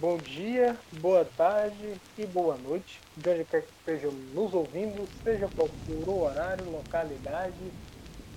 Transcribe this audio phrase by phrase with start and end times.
[0.00, 5.48] bom dia, boa tarde e boa noite, de onde quer que estejam nos ouvindo, seja
[5.54, 7.54] qual for o horário, localidade.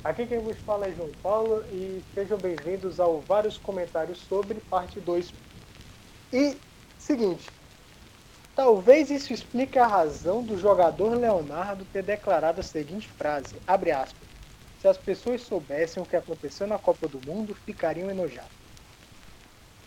[0.04, 5.00] Aqui quem vos fala é João Paulo e sejam bem-vindos ao Vários Comentários sobre Parte
[5.00, 5.34] 2.
[6.32, 6.58] E,
[6.98, 7.50] seguinte,
[8.56, 14.28] talvez isso explique a razão do jogador Leonardo ter declarado a seguinte frase, abre aspas,
[14.80, 18.52] se as pessoas soubessem o que aconteceu na Copa do Mundo, ficariam enojados.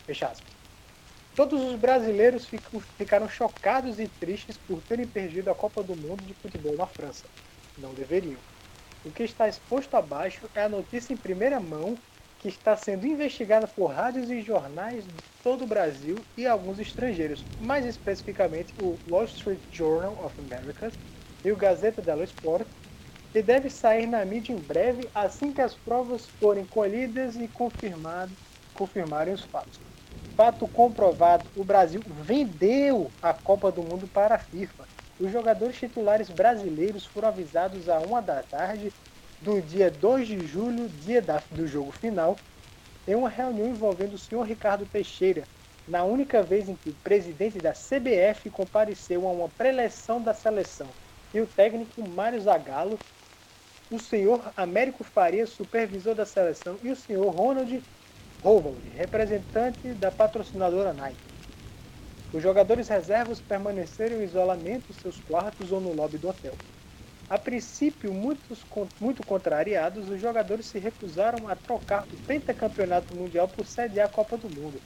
[0.05, 0.60] Fecha aspas.
[1.37, 2.49] Todos os brasileiros
[2.99, 7.25] ficaram chocados e tristes por terem perdido a Copa do Mundo de futebol na França.
[7.79, 8.37] Não deveriam.
[9.05, 11.97] O que está exposto abaixo é a notícia em primeira mão
[12.41, 15.13] que está sendo investigada por rádios e jornais de
[15.43, 20.91] todo o Brasil e alguns estrangeiros, mais especificamente o Wall Street Journal of America
[21.45, 22.67] e o Gazeta dello Sport,
[23.35, 27.49] e deve sair na mídia em breve assim que as provas forem colhidas e
[28.75, 29.90] confirmarem os fatos
[30.41, 34.87] fato comprovado, o Brasil vendeu a Copa do Mundo para a FIFA.
[35.21, 38.91] Os jogadores titulares brasileiros foram avisados a uma da tarde
[39.43, 42.39] do dia 2 de julho, dia da, do jogo final,
[43.07, 45.45] em uma reunião envolvendo o senhor Ricardo Teixeira,
[45.87, 50.89] na única vez em que o presidente da CBF compareceu a uma preleção da seleção,
[51.35, 52.99] e o técnico Mário Zagallo,
[53.91, 57.85] o senhor Américo Faria, supervisor da seleção, e o senhor Ronald
[58.43, 61.17] Hovald, representante da patrocinadora Nike.
[62.33, 66.55] Os jogadores reservas permaneceram em isolamento em seus quartos ou no lobby do hotel.
[67.29, 68.65] A princípio, muitos,
[68.99, 74.39] muito contrariados, os jogadores se recusaram a trocar o pentacampeonato mundial por sediar a Copa
[74.39, 74.81] do Mundo.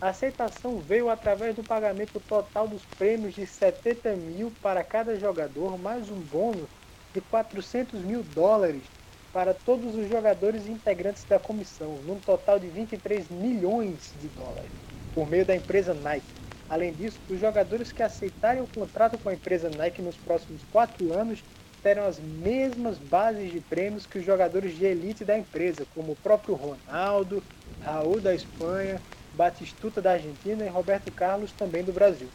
[0.00, 5.76] A aceitação veio através do pagamento total dos prêmios de 70 mil para cada jogador,
[5.76, 6.68] mais um bônus
[7.12, 8.82] de 400 mil dólares
[9.32, 14.70] para todos os jogadores integrantes da comissão, num total de 23 milhões de dólares,
[15.14, 16.26] por meio da empresa Nike.
[16.68, 21.12] Além disso, os jogadores que aceitarem o contrato com a empresa Nike nos próximos quatro
[21.12, 21.42] anos
[21.82, 26.16] terão as mesmas bases de prêmios que os jogadores de elite da empresa, como o
[26.16, 27.42] próprio Ronaldo,
[27.82, 29.00] Raul da Espanha,
[29.34, 32.28] Batistuta da Argentina e Roberto Carlos também do Brasil.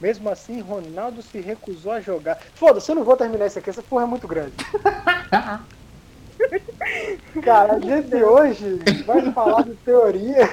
[0.00, 2.40] Mesmo assim, Ronaldo se recusou a jogar.
[2.54, 4.54] Foda-se, eu não vou terminar isso aqui, essa porra é muito grande.
[7.44, 10.46] Cara, a gente hoje vai falar de teoria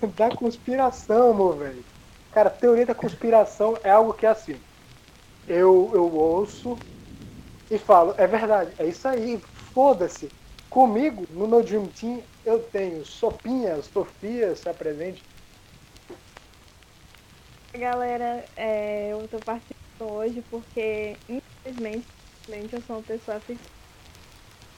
[0.00, 1.84] da, da conspiração, meu velho.
[2.30, 4.58] Cara, teoria da conspiração é algo que é assim.
[5.46, 6.76] Eu, eu ouço
[7.70, 9.40] e falo, é verdade, é isso aí,
[9.72, 10.30] foda-se.
[10.68, 15.22] Comigo, no meu Dream Team, eu tenho Sopinha, Sofia, se apresente.
[17.74, 23.71] Galera, é, eu tô participando hoje porque, infelizmente, eu sou uma pessoa fictícia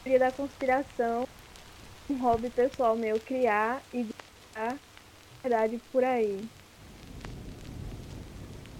[0.04, 1.24] teoria da conspiração,
[2.10, 4.06] um hobby pessoal meu criar e
[4.54, 4.76] a
[5.42, 6.38] verdade por aí.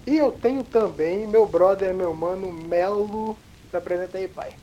[0.07, 3.35] E eu tenho também meu brother, meu mano Melo.
[3.71, 4.55] Se apresenta aí, pai.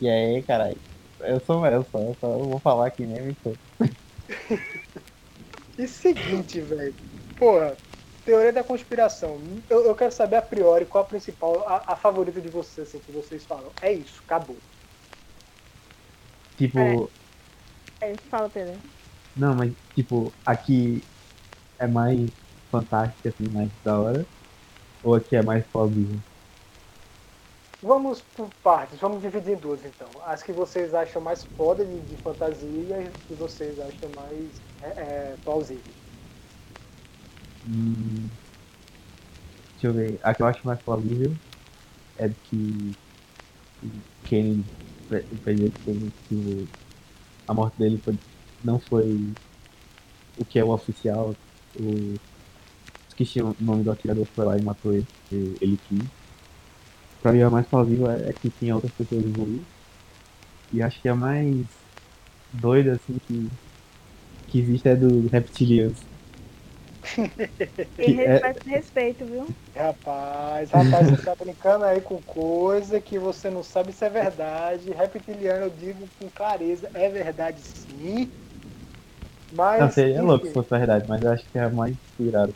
[0.00, 0.78] E aí, caralho?
[1.20, 3.36] Eu sou o Melo, só, eu só vou falar aqui mesmo e
[5.82, 6.94] E seguinte, velho.
[7.38, 7.76] Porra,
[8.24, 9.38] teoria da conspiração.
[9.68, 12.98] Eu, eu, quero saber a priori qual a principal, a, a favorita de vocês, assim,
[12.98, 13.70] que vocês falam.
[13.82, 14.56] É isso, acabou.
[16.56, 16.78] Tipo.
[18.00, 18.12] É.
[18.12, 18.80] É, fala, Pedro.
[19.36, 21.02] Não, mas tipo, aqui
[21.78, 22.30] é mais
[22.70, 24.26] fantástico, assim, mais da hora?
[25.02, 26.18] Ou aqui é mais plausível?
[27.82, 30.08] Vamos por partes, vamos dividir em duas então.
[30.24, 34.60] As que vocês acham mais foda de, de fantasia e as que vocês acham mais
[34.80, 35.84] é, é, plausível.
[37.68, 38.28] Hum,
[39.74, 40.18] deixa eu ver.
[40.22, 41.36] A que eu acho mais plausível
[42.18, 42.96] é que
[44.24, 45.74] Kennedy o presidente
[46.28, 46.68] que
[47.46, 48.14] a morte dele foi,
[48.64, 49.32] não foi
[50.38, 51.34] o que é o oficial.
[51.78, 52.14] O,
[53.08, 56.02] esqueci o nome do atirador que foi lá e matou ele, ele quis.
[57.22, 59.64] Pra mim, a mais plausível é, é que tinha outras pessoas envolvidas.
[60.72, 61.66] E acho que a mais
[62.52, 63.48] doida, assim, que,
[64.48, 65.98] que existe é do reptilianos.
[67.96, 68.70] Tem respeito, é...
[68.70, 69.46] respeito, viu?
[69.74, 74.90] Rapaz, rapaz, você tá brincando aí com coisa que você não sabe se é verdade.
[74.90, 78.32] Reptiliano, eu digo com clareza, é verdade sim.
[79.52, 79.80] Mas.
[79.80, 82.54] Não, seria louco se fosse verdade, mas eu acho que é mais inspirado.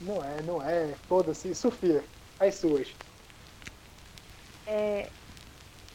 [0.00, 0.94] Não é, não é.
[1.08, 1.54] Foda-se.
[1.54, 2.04] Sofia,
[2.38, 2.94] as suas.
[4.66, 5.10] É.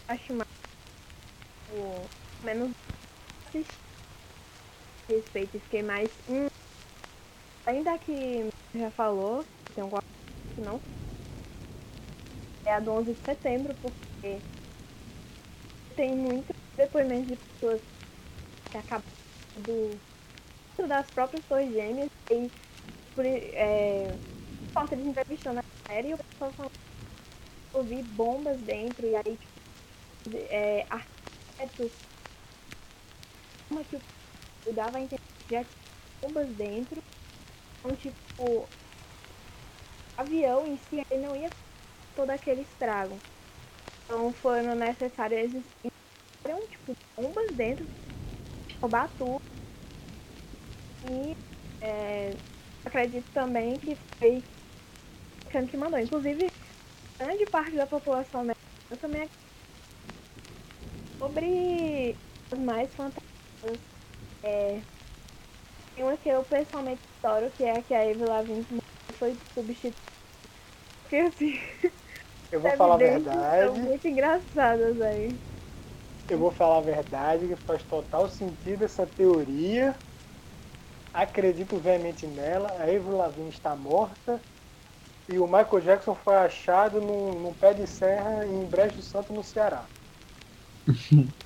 [0.07, 0.49] Acho mais.
[1.69, 2.05] O
[2.43, 2.71] menos
[5.07, 6.09] respeito, fiquei mais.
[6.27, 6.47] Hum,
[7.65, 9.89] Ainda que já falou, tem um
[10.55, 10.81] que não.
[12.65, 14.43] É a do 11 de setembro, porque
[15.95, 17.81] tem muito depoimento de pessoas
[18.71, 19.03] que acabam
[19.55, 20.01] do
[20.87, 22.51] das próprias torres gêmeas e
[23.15, 24.19] por, é,
[24.73, 26.71] falta de entrevistando a série e o pessoal falando
[27.73, 29.59] ouvi bombas dentro e aí tipo,
[30.35, 31.93] é, arquitetos
[33.69, 33.95] uma que
[34.65, 35.67] eu dava a entender que tinha
[36.21, 37.01] bombas dentro
[37.83, 38.71] então tipo
[40.17, 41.51] avião em si ele não ia
[42.15, 43.23] todo aquele estrago
[44.05, 45.53] então foram necessárias
[46.45, 47.89] eram tipo bombas dentro
[48.81, 49.39] roubar tudo
[51.03, 51.33] e
[51.81, 52.39] é,
[52.85, 54.43] acredito também que foi
[55.45, 56.49] o que mandou inclusive
[57.19, 59.29] grande parte da população americana também
[61.21, 62.19] sobre
[62.51, 63.23] as mais fantásticas.
[64.43, 64.85] É,
[65.93, 68.65] tem uma que eu pessoalmente adoro, que é a que a Eve Lavigne
[69.17, 69.95] foi substituída.
[71.01, 71.59] Porque assim.
[72.51, 73.75] Eu vou falar a verdade.
[73.75, 75.37] São muito engraçadas aí.
[76.29, 79.95] Eu vou falar a verdade, que faz total sentido essa teoria.
[81.13, 82.71] Acredito veemente nela.
[82.79, 84.41] A Eve Lavigne está morta
[85.29, 89.43] e o Michael Jackson foi achado num, num pé de serra em Brejo Santo, no
[89.43, 89.85] Ceará.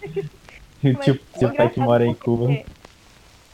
[1.04, 2.48] tipo, seu pai que mora em Cuba.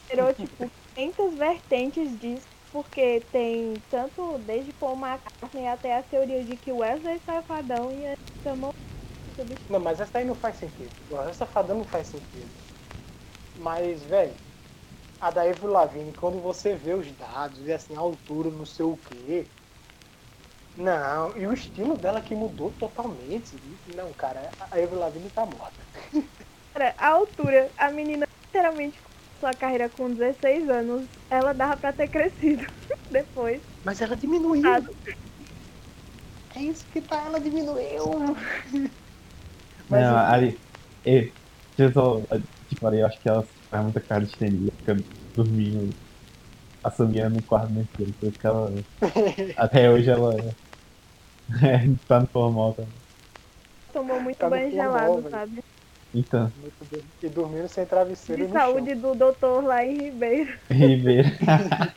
[0.08, 6.56] Virou, tipo, 500 vertentes disso, porque tem tanto desde Paul McCartney até a teoria de
[6.56, 8.14] que Wesley Safadão ia
[8.46, 8.70] chamar
[9.68, 10.94] Não, mas essa aí não faz sentido.
[11.08, 12.54] O Wesley Safadão não faz sentido.
[13.54, 14.40] Mas, velho,
[15.20, 18.84] a da Evo Lavigne, quando você vê os dados, e assim, a altura, não sei
[18.86, 19.52] o quê,
[20.76, 23.56] não, e o estilo dela que mudou totalmente.
[23.86, 25.86] Não, cara, a Avril Lavigne tá morta.
[26.72, 29.00] Cara, a altura, a menina literalmente
[29.44, 32.64] sua carreira com 16 anos, ela dava pra ter crescido
[33.10, 33.60] depois.
[33.84, 34.64] Mas ela diminuiu.
[36.56, 38.34] É isso que tá, ela diminuiu.
[39.88, 40.60] Mas não, ali.
[41.04, 41.24] Eu,
[41.76, 42.26] eu tô,
[42.66, 45.04] tipo, ali, eu acho que ela faz muita cara de estendida, fica
[45.36, 45.94] dormindo,
[46.82, 48.84] assobiando no quarto inteiro, por isso que ela.
[49.58, 50.32] até hoje ela
[51.62, 53.04] é, tá no formal também.
[53.92, 55.30] Tomou muito tá banho gelado, velho.
[55.30, 55.62] sabe?
[56.14, 56.52] Então.
[57.22, 59.00] E dormindo sem travesseiro De saúde chão.
[59.00, 60.52] do doutor lá em Ribeiro.
[60.70, 61.28] Ribeiro.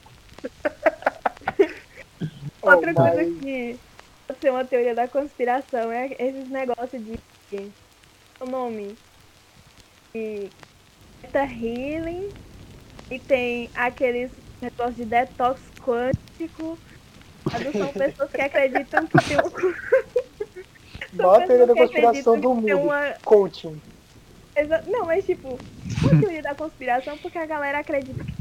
[2.61, 3.39] Outra oh, coisa mas...
[3.39, 3.79] que
[4.27, 7.19] pode ser uma teoria da conspiração é esses negócios de
[8.39, 8.95] o nome
[10.13, 10.49] de
[11.21, 12.29] Beta Healing
[13.09, 14.31] e tem aqueles
[14.61, 16.77] negócios de detox quântico
[17.71, 20.57] são pessoas que acreditam que tem um.
[21.13, 22.79] Maior teoria da conspiração do mundo.
[22.79, 23.13] Uma...
[23.23, 23.81] Coaching.
[24.57, 24.83] Exa...
[24.87, 25.49] Não, mas tipo,
[26.01, 28.33] uma teoria da conspiração porque a galera acredita que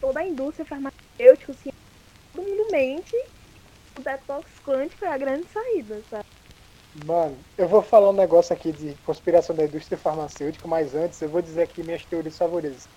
[0.00, 1.70] toda a indústria farmacêutica, assim,
[2.32, 3.16] todo mundo mente.
[3.98, 6.24] O detox quântico é a grande saída, sabe?
[6.94, 11.28] Mano, eu vou falar um negócio aqui de conspiração da indústria farmacêutica, mas antes eu
[11.28, 12.88] vou dizer aqui minhas teorias favoritas.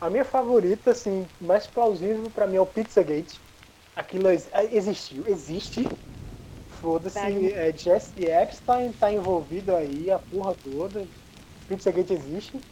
[0.00, 3.40] A minha favorita, assim, mais plausível para mim é o Pizzagate
[3.94, 5.86] Aquilo existiu, existe.
[6.80, 11.06] Foda-se, é, Jesse Epstein tá envolvido aí, a porra toda.
[11.66, 12.64] Pizzagate existe.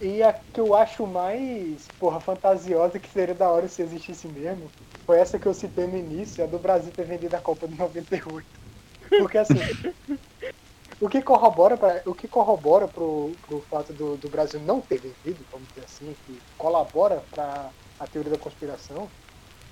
[0.00, 4.72] E a que eu acho mais, porra, fantasiosa, que seria da hora se existisse mesmo,
[5.06, 7.76] foi essa que eu citei no início, a do Brasil ter vendido a Copa de
[7.76, 8.60] 98.
[9.16, 9.60] Porque assim,
[11.00, 15.00] o que corrobora para o que corrobora pro, pro fato do, do Brasil não ter
[15.00, 19.12] vendido, vamos dizer assim, que colabora para a teoria da conspiração,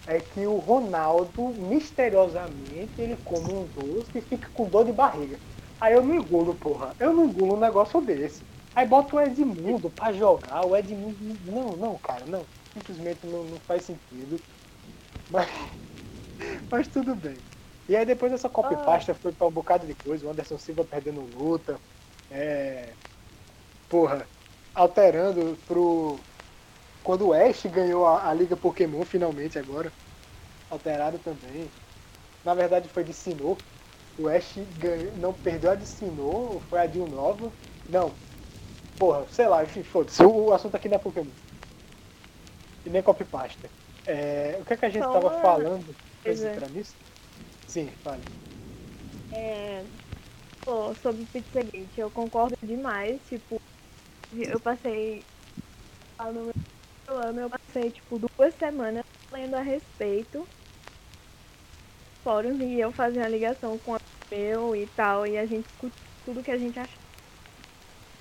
[0.06, 5.40] é que o Ronaldo, misteriosamente, ele come um doce e fica com dor de barriga.
[5.84, 6.96] Aí eu não engulo, porra.
[6.98, 8.42] Eu não engulo um negócio desse.
[8.74, 10.64] Aí bota o Edmundo pra jogar.
[10.64, 11.14] O Edmundo.
[11.44, 12.42] Não, não, cara, não.
[12.72, 14.40] Simplesmente não, não faz sentido.
[15.30, 15.46] Mas.
[16.72, 17.36] Mas tudo bem.
[17.86, 18.78] E aí depois essa copy ah.
[18.78, 20.26] pasta foi pra um bocado de coisa.
[20.26, 21.78] O Anderson Silva perdendo luta.
[22.30, 22.88] É.
[23.90, 24.26] Porra.
[24.74, 26.18] Alterando pro
[27.02, 29.92] quando o Ash ganhou a, a, Liga Pokémon finalmente agora,
[30.70, 31.70] alterado também.
[32.42, 33.58] Na verdade foi de Sinnoh.
[34.18, 37.50] O Ash ganhou, não perdeu a de Sinnoh, foi a de Nova.
[37.88, 38.12] Não.
[38.98, 40.22] Porra, sei lá, enfim, foda-se.
[40.22, 41.26] O, assunto aqui não é Pokémon.
[42.86, 43.68] E nem copypasta.
[44.06, 45.40] É, o que é que a gente Só tava uma...
[45.40, 46.94] falando pra nisso?
[47.66, 48.22] Sim, fale.
[49.32, 49.82] É,
[50.64, 53.60] pô, sobre Pizzagate, eu concordo demais, tipo,
[54.32, 55.24] eu passei
[56.32, 60.46] no meu ano eu passei, tipo, duas semanas lendo a respeito.
[62.22, 64.00] Fóruns e eu fazia uma ligação com o
[64.36, 65.68] meu e tal, e a gente
[66.24, 66.98] tudo que a gente achava.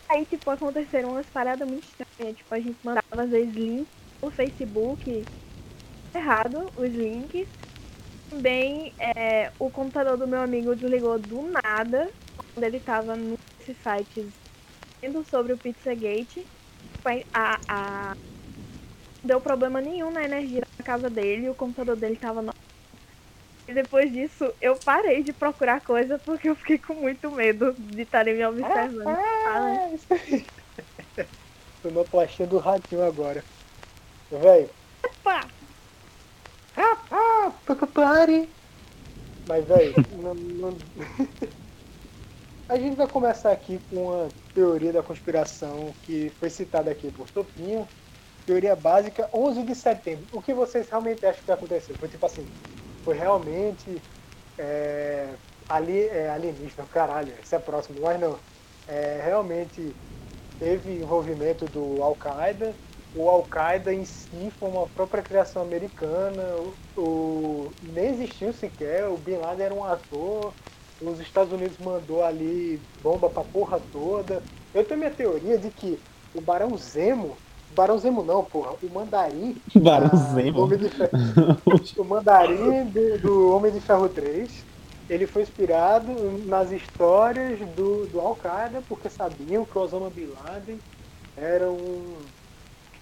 [0.10, 2.38] Aí, tipo, aconteceram umas paradas muito estranhas.
[2.38, 5.28] Tipo, a gente mandava às vezes links no Facebook
[6.16, 7.48] errado, os links.
[8.30, 14.42] Também é, o computador do meu amigo desligou do nada quando ele tava nesses sites
[15.04, 16.48] vendo sobre o Pizzagate.
[17.34, 18.14] A, a
[19.24, 22.52] deu problema nenhum na energia da casa dele, o computador dele tava no...
[23.68, 28.02] E depois disso, eu parei de procurar coisa porque eu fiquei com muito medo de
[28.02, 29.08] estarem me observando.
[29.08, 30.46] Ah, né?
[31.82, 33.44] Sonoplastia do ratinho agora.
[34.30, 34.70] Véi.
[35.04, 35.48] Opa!
[36.76, 37.52] Ah,
[37.94, 38.50] pare!
[39.48, 40.78] Mas, véi, não, não...
[42.68, 47.30] a gente vai começar aqui com uma teoria da conspiração que foi citada aqui por
[47.30, 47.88] Topinho.
[48.46, 50.26] Teoria básica, 11 de setembro.
[50.34, 51.96] O que vocês realmente acham que aconteceu?
[51.96, 52.46] Foi tipo assim,
[53.04, 54.02] foi realmente
[54.58, 55.28] é,
[55.68, 58.40] ali, é, alienígena, caralho, isso é próximo, mas não.
[58.88, 59.96] É, realmente
[60.60, 62.74] teve envolvimento do Al-Qaeda.
[63.16, 66.44] O Al-Qaeda em si foi uma própria criação americana.
[66.96, 69.08] O, o, nem existiu sequer.
[69.08, 70.54] O Bin Laden era um ator.
[71.00, 74.44] Os Estados Unidos mandou ali bomba pra porra toda.
[74.74, 76.02] Eu tenho minha teoria de que
[76.34, 77.43] o Barão Zemo.
[77.74, 78.72] Barão Zemo não, porra.
[78.82, 79.56] O Mandarim.
[79.76, 80.70] Barão Zemo.
[81.98, 84.74] o Mandarim do, do Homem de Ferro 3
[85.10, 86.12] ele foi inspirado
[86.46, 90.80] nas histórias do, do Al-Qaeda, porque sabiam que o Osama Bin Laden
[91.36, 92.16] era um.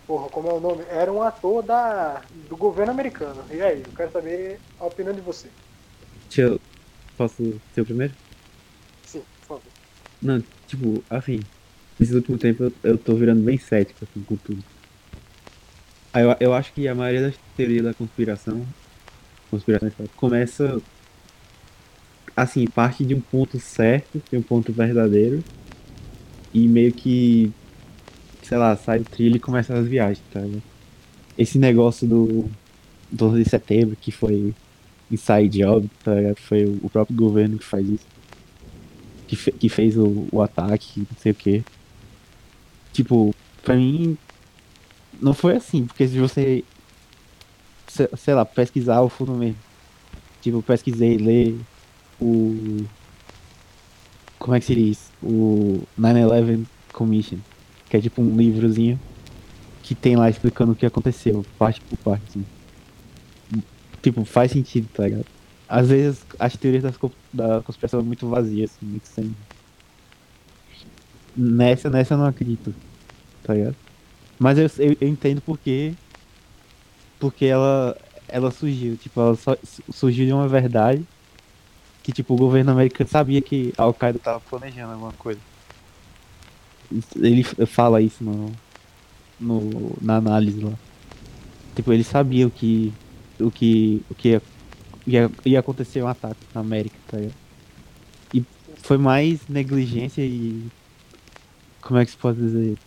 [0.07, 0.83] Porra, como é o nome?
[0.89, 3.43] Era um ator da, do governo americano.
[3.51, 5.47] E aí, eu quero saber a opinião de você.
[6.23, 6.61] Deixa eu.
[7.17, 8.13] Posso ser o primeiro?
[9.05, 9.71] Sim, por favor.
[10.21, 11.39] Não, tipo, assim,
[12.01, 14.63] nesse último tempo eu, eu tô virando bem cético assim, com tudo.
[16.13, 18.65] Eu, eu acho que a maioria das teorias da conspiração,
[19.51, 20.81] conspiração começa
[22.35, 25.43] assim, parte de um ponto certo, de um ponto verdadeiro,
[26.53, 27.51] e meio que,
[28.41, 30.63] sei lá, sai do trilho e começa as viagens, tá ligado?
[31.37, 32.49] Esse negócio do
[33.11, 34.53] 12 de setembro, que foi
[35.11, 36.37] inside job, tá ligado?
[36.37, 38.05] Foi o próprio governo que faz isso.
[39.27, 41.63] Que, fe que fez o, o ataque, não sei o que.
[42.93, 43.33] Tipo,
[43.63, 44.17] pra mim,
[45.21, 46.63] não foi assim, porque se você,
[47.87, 49.57] sei lá, pesquisar o fundo mesmo.
[50.41, 51.59] Tipo, pesquisei, ler
[52.19, 52.85] o.
[54.39, 55.11] Como é que se diz?
[55.21, 57.37] O 9-11 Commission.
[57.89, 58.99] Que é tipo um livrozinho
[59.83, 62.45] que tem lá explicando o que aconteceu, parte por parte, assim.
[64.01, 65.25] Tipo, faz sentido, tá ligado?
[65.67, 66.95] Às vezes as teorias das,
[67.31, 69.35] da conspiração são muito vazias, assim, muito sem.
[71.35, 72.73] Nessa, nessa eu não acredito,
[73.43, 73.75] tá ligado?
[74.39, 75.93] Mas eu, eu, eu entendo porque.
[77.19, 77.95] Porque ela,
[78.27, 79.55] ela surgiu, tipo, ela só,
[79.91, 81.05] surgiu de uma verdade
[82.03, 85.39] que tipo o governo americano sabia que a Al-Qaeda tava planejando alguma coisa.
[87.15, 88.51] Ele fala isso no,
[89.39, 90.73] no, na análise lá.
[91.75, 92.91] Tipo, ele sabia o que
[93.39, 94.41] o que o que ia,
[95.07, 97.35] ia, ia acontecer um ataque na América, tá ligado?
[98.33, 98.43] E
[98.77, 100.67] foi mais negligência e
[101.81, 102.77] como é que se pode dizer?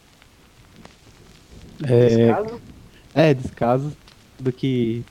[1.82, 2.60] É, descaso?
[3.14, 3.96] É, descaso
[4.38, 5.04] do que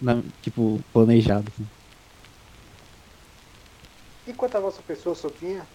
[0.00, 1.50] na, tipo planejado.
[1.52, 1.66] Assim.
[4.26, 5.66] E quanto à vossa pessoa, Sopinha?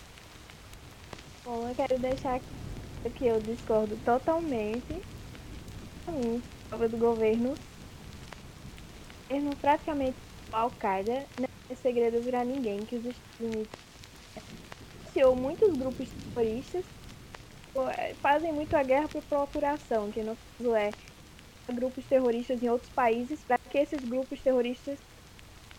[1.43, 2.39] Bom, eu quero deixar
[3.15, 5.01] que eu discordo totalmente
[6.05, 7.53] do governo.
[9.29, 10.15] O governo praticamente
[10.51, 13.90] Al-Qaeda não é segredo para ninguém que os Estados Unidos
[15.21, 16.85] iniciou muitos grupos terroristas
[17.97, 20.89] é, fazem muito a guerra por procuração, que no caso é
[21.71, 24.99] grupos terroristas em outros países para que esses grupos terroristas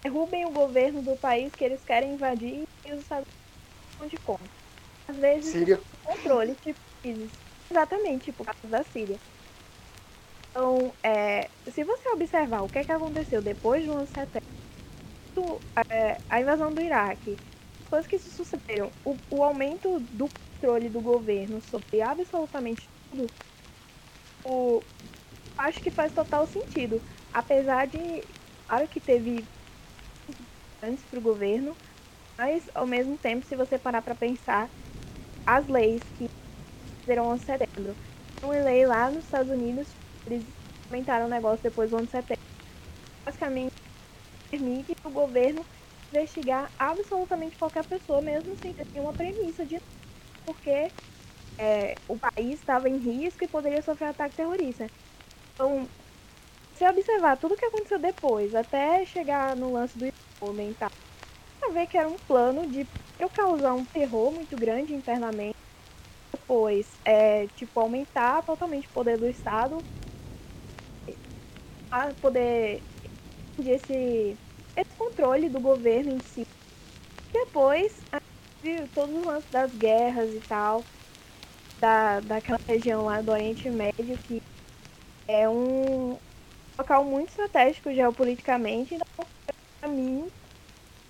[0.05, 3.27] derrubem o governo do país que eles querem invadir e os Estados
[3.99, 4.51] Unidos de conta.
[5.09, 5.81] Às vezes, Síria.
[6.03, 6.79] controle, tipo,
[7.71, 9.19] exatamente, tipo, o caso da Síria.
[10.49, 14.43] Então, é, se você observar o que, é que aconteceu depois do 11 de setembro,
[15.91, 17.39] é, a invasão do Iraque,
[17.93, 23.31] coisas que se sucederam, o, o aumento do controle do governo sobre absolutamente tudo,
[24.43, 24.83] o,
[25.59, 27.03] acho que faz total sentido.
[27.33, 28.27] Apesar de,
[28.67, 29.47] claro que teve
[30.83, 31.79] importantes para o governo,
[32.39, 34.73] mas ao mesmo tempo, se você parar para pensar,
[35.47, 36.27] as leis que
[37.05, 37.99] fizeram 11 de setembro,
[38.43, 39.97] uma lei lá nos Estados Unidos,
[40.27, 40.47] eles
[40.87, 42.43] implementaram o negócio depois do 11 de setembro,
[43.27, 43.71] basicamente
[44.51, 45.67] permite o governo
[46.12, 49.78] investigar absolutamente qualquer pessoa, mesmo sem ter uma premissa de
[50.45, 50.92] porque
[51.61, 54.88] é, o país estava em risco e poderia sofrer ataque terrorista.
[55.54, 55.90] Então,
[56.75, 60.07] se observar tudo o que aconteceu depois, até chegar no lance do
[60.42, 60.88] homem tá,
[61.73, 62.88] ver que era um plano de
[63.19, 65.54] eu causar um terror muito grande internamente,
[66.35, 69.85] depois é, tipo, aumentar totalmente o poder do Estado,
[71.90, 72.85] a poder
[73.59, 74.40] esse,
[74.76, 76.47] esse controle do governo em si.
[77.33, 78.00] Depois,
[78.95, 80.85] todos os lances das guerras e tal,
[81.81, 84.43] da, daquela região lá do Oriente Médio que
[85.26, 86.19] é um
[86.79, 89.26] local muito estratégico geopoliticamente, então,
[89.81, 90.29] para mim,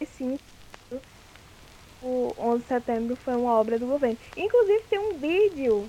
[0.07, 0.39] sim,
[2.03, 4.19] o 11 de setembro foi uma obra do governo.
[4.37, 5.89] Inclusive tem um vídeo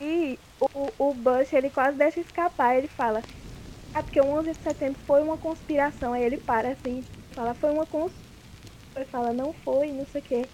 [0.00, 3.22] e o, o Bush ele quase deixa escapar, ele fala,
[3.94, 7.70] ah, porque o 11 de setembro foi uma conspiração, aí ele para assim, fala, foi
[7.70, 8.22] uma conspiração,
[8.96, 10.46] ele fala, não foi, não sei o quê.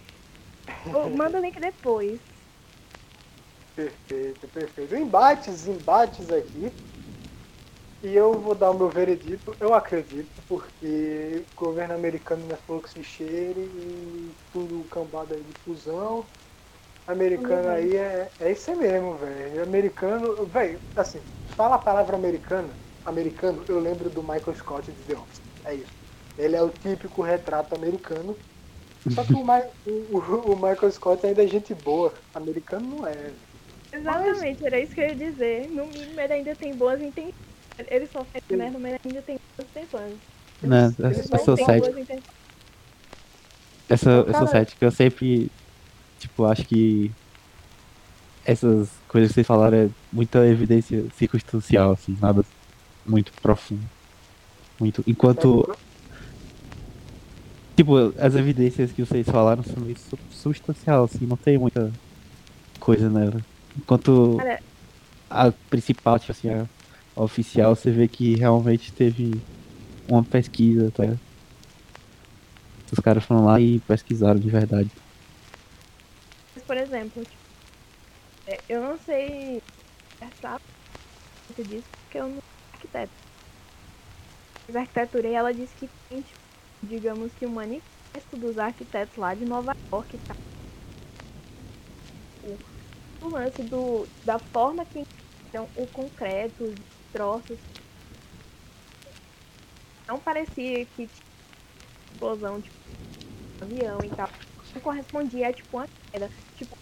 [1.16, 2.20] Manda o link depois.
[3.74, 4.96] Perfeito, perfeito.
[4.96, 6.72] Embates, embates aqui.
[8.02, 12.58] E eu vou dar o meu veredito, eu acredito, porque o governo americano não é
[12.58, 16.24] fogo se cheire e tudo cambada aí de fusão.
[17.08, 17.74] Americano uhum.
[17.74, 19.62] aí é, é isso mesmo, velho.
[19.64, 21.20] Americano, velho, assim,
[21.56, 22.68] fala a palavra americano,
[23.08, 25.40] americano, eu lembro do Michael Scott de The Office.
[25.64, 25.92] É isso.
[26.38, 28.36] Ele é o típico retrato americano.
[29.10, 32.12] Só que o, o, o Michael Scott ainda é gente boa.
[32.34, 33.30] Americano não é.
[33.92, 34.62] Exatamente, Mas...
[34.62, 35.68] era isso que eu ia dizer.
[35.70, 37.34] No mínimo ele ainda tem boas intenções.
[37.88, 40.16] Ele só faz merda, mas ainda tem boas intenções.
[40.62, 42.22] Não, eu sou cético.
[43.88, 45.50] Essa, eu sou cético, eu sempre,
[46.18, 47.10] tipo, acho que
[48.44, 52.44] essas coisas que vocês falaram é muita evidência circunstancial, assim, nada
[53.08, 53.82] muito profundo.
[54.78, 55.02] Muito.
[55.06, 55.76] Enquanto.
[57.76, 59.96] Tipo, as evidências que vocês falaram são meio
[60.30, 61.92] substancial, assim, não tem muita
[62.80, 63.40] coisa nela.
[63.76, 64.60] Enquanto Cara...
[65.30, 66.66] a principal, tipo assim, a,
[67.16, 69.40] a, oficial, você vê que realmente teve
[70.08, 71.04] uma pesquisa, tá?
[72.90, 74.90] Os caras foram lá e pesquisaram de verdade.
[76.56, 77.36] Mas, por exemplo, tipo,
[78.48, 79.62] é, eu não sei
[80.20, 80.60] essa
[81.56, 82.57] disso porque eu não
[82.94, 83.16] arquiteto.
[84.74, 86.40] A arquitetura, ela disse que tem, tipo,
[86.82, 90.34] digamos que o manifesto dos arquitetos lá de Nova York tá
[93.20, 95.02] o lance do, da forma que
[95.48, 97.58] então, o concreto, os troços.
[100.08, 101.24] Não parecia que tinha
[102.12, 102.76] explosão, tipo,
[103.62, 104.30] um avião e tal.
[104.74, 106.30] Não correspondia a tipo uma queda.
[106.54, 106.76] Tipo,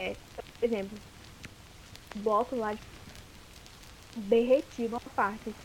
[0.00, 1.02] é, é, por exemplo,
[2.14, 2.82] o bloco lá de
[4.14, 5.56] derretido uma parte.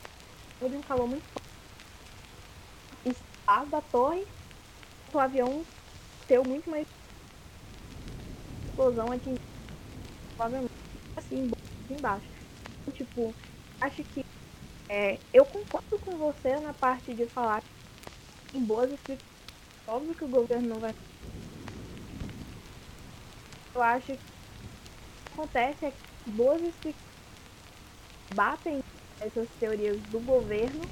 [0.60, 1.48] Houve um calor muito forte.
[3.04, 4.24] Espaço da torre,
[5.08, 5.68] o avião
[6.30, 6.86] deu muito mais
[8.70, 9.38] explosão atingiu
[10.38, 10.72] provavelmente
[11.18, 11.52] assim
[11.90, 12.30] embaixo.
[12.82, 13.36] Então, tipo,
[13.80, 14.22] acho que
[14.90, 17.64] é, eu concordo com você na parte de falar
[18.54, 19.28] em boas explicações.
[19.88, 20.94] Óbvio que o governo não vai.
[23.74, 27.07] Eu acho que que acontece é que boas explicações
[28.30, 28.80] batem
[29.20, 30.92] essas teorias do governo,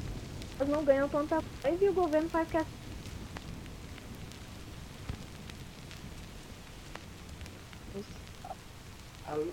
[0.59, 2.57] elas não ganham tanta coisa e o governo faz que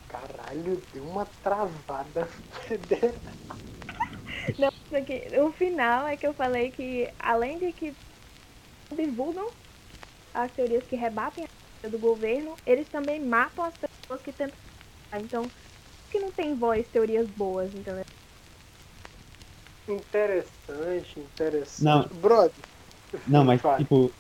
[0.06, 2.28] Caralho, deu uma travada.
[4.58, 7.96] Não, porque o final é que eu falei que, além de que
[8.94, 9.46] divulgam
[10.34, 11.44] as teorias que rebatem
[11.84, 14.58] a do governo, eles também matam as pessoas que tentam.
[15.14, 15.52] Então,
[16.12, 18.04] que não tem voz teorias boas, entendeu?
[19.88, 21.82] Interessante, interessante.
[21.82, 22.20] Não.
[22.20, 22.64] Brother.
[23.26, 24.12] Não, mas tipo,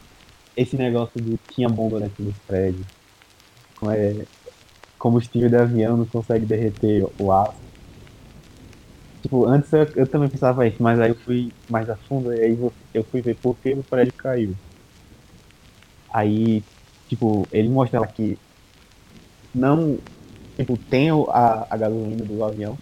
[0.56, 2.86] esse negócio de tinha bomba naquele prédio.
[3.76, 4.26] Como é
[4.98, 7.60] combustível de avião não consegue derreter o aço.
[9.22, 12.40] Tipo, antes eu, eu, também pensava isso, mas aí eu fui mais a fundo e
[12.44, 12.58] aí
[12.94, 14.56] eu fui ver por que o prédio caiu.
[16.14, 16.64] Aí,
[17.08, 18.38] tipo, ele mostra lá que
[19.54, 19.98] não,
[20.56, 22.76] tipo, tem a, a gasolina do avião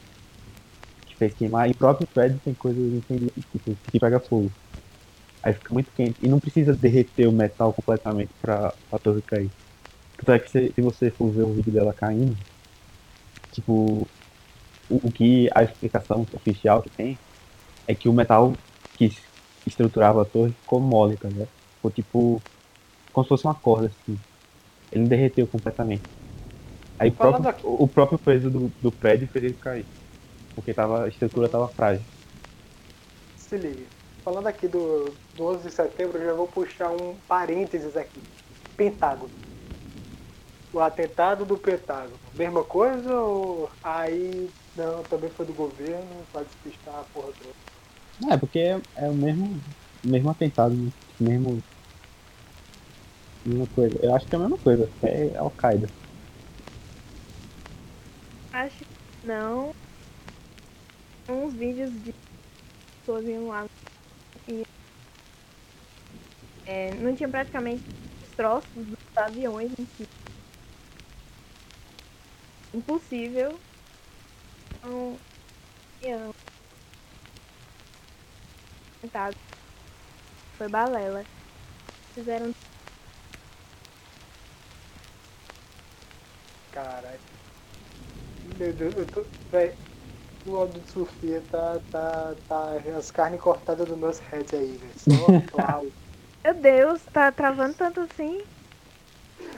[1.06, 3.02] que fez queimar e o próprio prédio tem coisas
[3.52, 4.50] tipo, que pega fogo.
[5.42, 9.50] Aí fica muito quente e não precisa derreter o metal completamente para a torre cair.
[10.18, 12.36] Tanto é que se, se, você for ver o vídeo dela caindo,
[13.52, 14.06] tipo,
[14.88, 17.18] o, que a explicação oficial que tem
[17.86, 18.54] é que o metal
[18.98, 19.16] que
[19.66, 21.48] estruturava a torre ficou mole, tá ligado?
[21.76, 22.42] Ficou tipo,
[23.12, 24.18] como se fosse uma corda assim.
[24.92, 26.02] Ele não derreteu completamente.
[27.00, 29.86] Aí o próprio, o próprio, peso do, do prédio fez ele cair.
[30.54, 32.04] Porque tava, a estrutura estava frágil.
[33.36, 33.86] Se liga.
[34.22, 38.20] Falando aqui do, do 11 de setembro, eu já vou puxar um parênteses aqui.
[38.76, 39.30] Pentágono
[40.72, 46.94] o atentado do Pentágono, mesma coisa ou aí não, também foi do governo para despistar
[46.94, 47.54] a porra toda?
[48.20, 49.60] Não, é porque é, é o mesmo,
[50.04, 50.90] mesmo atentado, né?
[51.18, 51.62] mesmo
[53.44, 53.98] mesma coisa.
[54.02, 55.88] Eu acho que é a mesma coisa, é Al-Qaeda.
[58.52, 59.72] Acho que não.
[61.28, 62.12] Uns vídeos de
[63.00, 63.64] pessoas indo lá
[64.48, 64.62] e
[66.66, 67.82] é, não tinha praticamente
[68.36, 70.04] troços dos aviões em si
[72.74, 73.58] impossível
[76.02, 76.32] avião.
[79.00, 79.34] Sentado.
[80.56, 81.24] Foi balela.
[82.14, 82.52] Fizeram
[86.72, 87.20] Caralho.
[88.60, 89.24] Meu Deus, eu tô.
[89.50, 89.74] Véi,
[90.44, 91.80] o áudio de Sofia tá.
[91.90, 92.34] tá.
[92.46, 92.74] tá.
[92.96, 94.92] as carnes cortadas dos meus heads aí, velho.
[94.98, 95.10] Só
[95.56, 95.86] pau.
[96.44, 98.38] Meu Deus, tá travando tanto assim?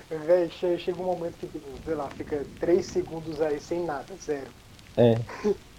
[0.08, 4.14] Véi, che- chega um momento que, tipo, sei lá, fica 3 segundos aí sem nada,
[4.16, 4.52] zero.
[4.96, 5.14] É,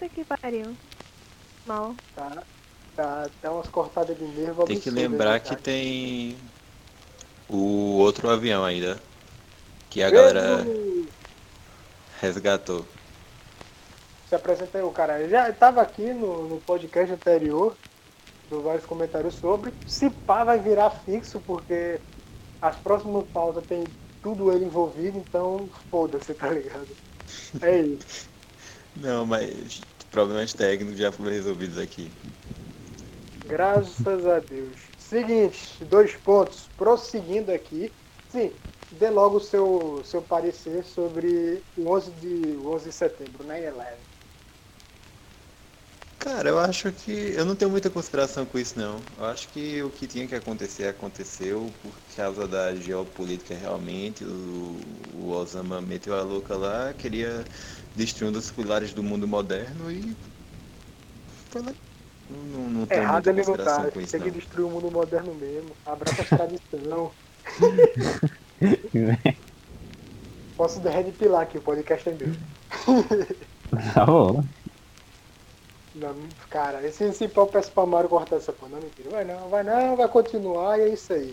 [0.00, 0.76] Puta que pariu.
[1.64, 1.94] Mal.
[2.14, 2.42] Tá?
[2.96, 6.36] Tá, tá umas cortadas de nervo Tem que lembrar né, que tem
[7.48, 9.00] o outro avião ainda.
[9.88, 10.89] Que a galera
[12.20, 12.84] resgatou.
[14.28, 15.28] Se apresenta aí, o cara.
[15.28, 17.76] Já estava aqui no, no podcast anterior,
[18.48, 19.72] deu vários comentários sobre.
[19.86, 21.98] Se pá, vai virar fixo, porque
[22.62, 23.84] as próximas pautas tem
[24.22, 26.88] tudo ele envolvido, então foda-se, tá ligado?
[27.60, 28.28] É isso.
[28.96, 29.80] Não, mas
[30.10, 32.10] problemas técnicos já foram resolvidos aqui.
[33.46, 34.76] Graças a Deus.
[34.98, 36.68] Seguinte, dois pontos.
[36.76, 37.92] Prosseguindo aqui.
[38.30, 38.52] Sim,
[38.92, 43.72] dê logo o seu, seu parecer sobre o 11 de, o 11 de setembro, 9-11.
[46.18, 47.32] Cara, eu acho que.
[47.34, 49.00] Eu não tenho muita consideração com isso, não.
[49.18, 54.22] Eu acho que o que tinha que acontecer aconteceu por causa da geopolítica realmente.
[54.22, 54.78] O,
[55.14, 57.42] o Osama meteu a louca lá, queria
[57.96, 60.14] destruir um dos pilares do mundo moderno e.
[61.48, 61.72] Foi lá.
[62.28, 63.90] Não, não, não tenho Errado muita ele não consideração tá.
[63.90, 64.36] com isso, Tem que não.
[64.36, 65.70] destruir o mundo moderno mesmo.
[65.86, 67.12] Abraça as tradição.
[70.56, 72.34] Posso derretilar aqui, o podcast é meu.
[73.94, 74.44] tá bom.
[75.94, 76.14] Não,
[76.48, 78.72] cara, esse, esse pau peço pra Mário cortar essa porra.
[78.72, 79.10] Não, mentira.
[79.10, 81.32] Vai não, vai não, vai continuar e é isso aí.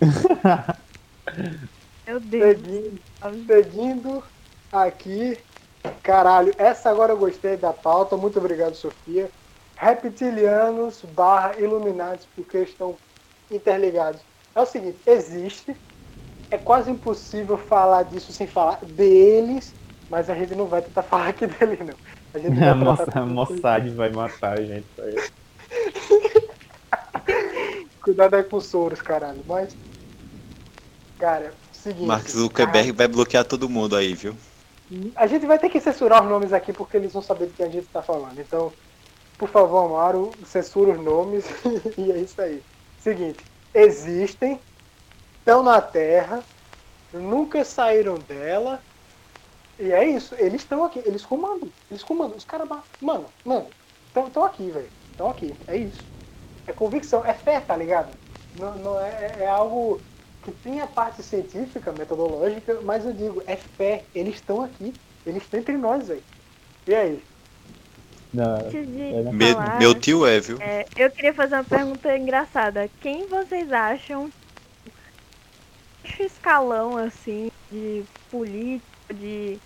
[2.07, 2.57] Meu Deus.
[2.57, 2.99] Seguindo,
[3.45, 4.23] seguindo
[4.71, 5.37] aqui.
[6.01, 8.17] Caralho, essa agora eu gostei da pauta.
[8.17, 9.29] Muito obrigado, Sofia.
[9.75, 12.95] Reptilianos barra Illuminati, porque estão
[13.51, 14.21] interligados.
[14.55, 15.77] É o seguinte, existe.
[16.49, 19.73] É quase impossível falar disso sem falar deles,
[20.10, 21.93] mas a gente não vai tentar falar aqui deles, não.
[22.33, 24.86] A gente vai A Mossa- a Mossad vai matar a gente.
[24.95, 25.15] sabe?
[28.01, 29.41] Cuidado aí com os Soros, caralho.
[29.45, 29.75] Mas,
[31.19, 32.05] cara, seguinte.
[32.07, 34.36] Mark Zuckerberg vai bloquear todo mundo aí, viu?
[35.15, 37.63] A gente vai ter que censurar os nomes aqui porque eles vão saber do que
[37.63, 38.39] a gente tá falando.
[38.39, 38.71] Então,
[39.38, 41.43] por favor, Amaro, censura os nomes
[41.97, 42.63] e é isso aí.
[42.97, 44.57] Seguinte, existem,
[45.47, 46.43] estão na Terra,
[47.13, 48.81] nunca saíram dela.
[49.79, 52.36] E é isso, eles estão aqui, eles comandam, eles comandam.
[52.36, 52.67] Os caras,
[52.99, 53.67] mano, mano,
[54.27, 54.89] estão aqui, velho.
[55.12, 56.03] Estão aqui, é isso.
[56.65, 58.10] É convicção, é fé, tá ligado?
[58.60, 60.01] Não, não é, é algo
[60.43, 64.03] que tem a parte científica, metodológica, mas eu digo, é fé.
[64.13, 64.93] Eles estão aqui.
[65.25, 66.23] Eles estão entre nós, velho.
[66.88, 67.23] E aí?
[68.33, 69.53] Não, Antes de é, né?
[69.53, 70.57] Falar, meu tio é, viu?
[70.60, 72.89] é, eu queria fazer uma pergunta engraçada.
[72.99, 74.29] Quem vocês acham
[76.07, 79.59] baixo escalão assim de político, de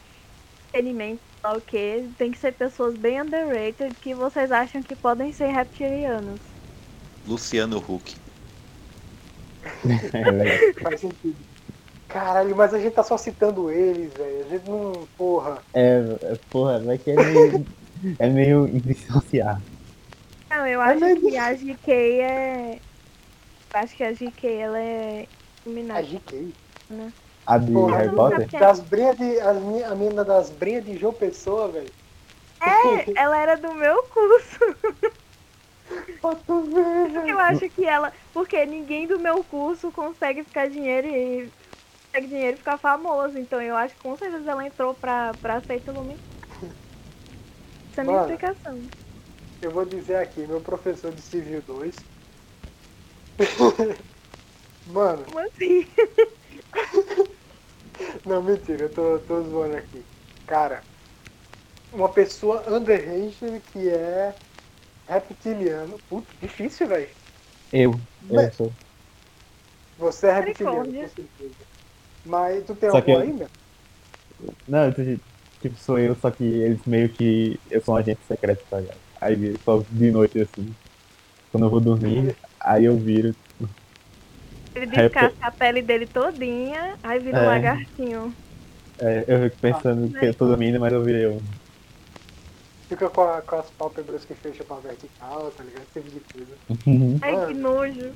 [0.70, 4.96] entretenimento, sei lá o que, tem que ser pessoas bem underrated que vocês acham que
[4.96, 6.40] podem ser reptilianos?
[7.28, 8.16] Luciano Huck.
[10.14, 10.74] é.
[10.82, 11.36] Faz sentido.
[12.08, 14.46] Caralho, mas a gente tá só citando eles, velho.
[14.46, 15.08] A gente não.
[15.18, 15.60] Porra.
[15.74, 17.66] É, é, porra, vai que é meio,
[18.20, 19.62] é meio indissociar.
[20.50, 22.80] Não, eu Mas acho é que a GK é.
[23.74, 25.26] Eu acho que a GK ela é
[25.66, 26.16] A Illuminati.
[26.18, 26.54] GK.
[27.46, 28.48] A de Porra, Harry Potter?
[28.60, 29.40] Das brinhas de.
[29.40, 31.92] As minha, a mina das brinhas de João Pessoa, velho.
[32.62, 34.60] É, ela era do meu curso.
[37.28, 38.14] Eu acho que ela.
[38.34, 41.52] Porque ninguém do meu curso consegue ficar dinheiro e.
[42.06, 43.38] Consegue dinheiro e ficar famoso.
[43.38, 46.20] Então eu acho que com certeza ela entrou pra, pra ser Illuminati.
[47.92, 48.34] Essa é a minha Mano.
[48.34, 48.80] explicação.
[49.62, 51.96] Eu vou dizer aqui, meu professor de Civil 2.
[54.94, 55.88] Mano, Como assim?
[58.26, 60.08] não, mentira, eu tô, tô zoando aqui.
[60.46, 60.86] Cara,
[61.92, 64.38] uma pessoa underrated que é
[65.08, 66.00] reptiliano.
[66.10, 67.16] Putz, difícil, velho.
[67.72, 68.78] Eu, eu sou.
[69.96, 71.56] Você é reptiliano, com certeza.
[72.24, 73.52] Mas tu tem Só algum eu- ainda?
[74.68, 74.92] Não,
[75.62, 77.62] tipo, sou eu, só que eles meio que.
[77.66, 79.02] Eu sou um agente secreto, tá ligado?
[79.22, 80.76] Aí só de noite assim.
[81.52, 83.36] Quando eu vou dormir, aí eu viro.
[84.76, 87.46] Ele descasca a pele dele todinha, aí vira um É.
[87.46, 88.36] lagartinho.
[89.00, 91.42] É, eu fico pensando que eu tô dormindo, mas eu virei um.
[92.88, 95.84] Fica com, a- com as pálpebras que fecham pra vertical, tá ligado?
[95.84, 96.60] Esse tipo de coisa.
[97.22, 97.48] Ai, Mano.
[97.48, 98.16] que nojo.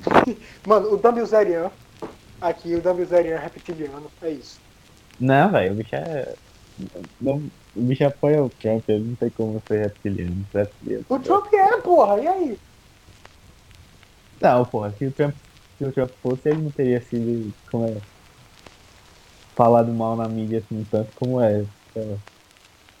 [0.66, 1.72] Mano, o Dumbledore
[2.40, 4.60] aqui, o Dumbledore é reptiliano, é isso.
[5.18, 6.34] Não, velho, o bicho é.
[7.20, 10.48] Não, o bicho apoia o Trump, ele não tem como ser reptiliano.
[10.54, 11.04] reptiliano.
[11.08, 12.58] O Trump é, porra, e aí?
[14.40, 15.36] Não, porra, se o Trump,
[15.80, 18.02] se o Trump fosse, ele não teria sido, como é,
[19.56, 21.66] falado mal na mídia assim, tanto como é.
[21.90, 22.22] Então,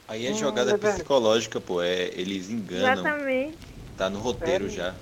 [0.08, 1.80] Aí é Hum, jogada é psicológica, pô.
[1.80, 3.04] É, eles enganam.
[3.04, 3.74] Exatamente.
[3.96, 4.68] Tá no roteiro É.
[4.68, 4.96] já.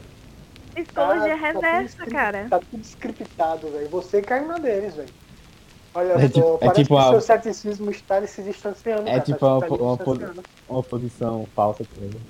[0.75, 2.49] Psicologia Tá- tá tudo reversa, script- cara.
[2.51, 3.91] Tá tudo scriptado, velho.
[3.91, 5.14] Você caiu na deles, velho.
[5.95, 9.09] Olha É tipo- é parece tipo que a- seu ceticismo está se distanciando.
[9.09, 10.47] É cara, tipo tá- uma- tá uma distanciando.
[10.69, 12.21] uma posição falsa com ele.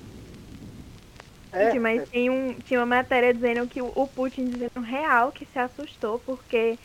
[1.59, 2.07] É, mas é.
[2.07, 6.21] tem um, tinha uma matéria dizendo que o o Putin dizendo real que se assustou
[6.21, 6.79] porque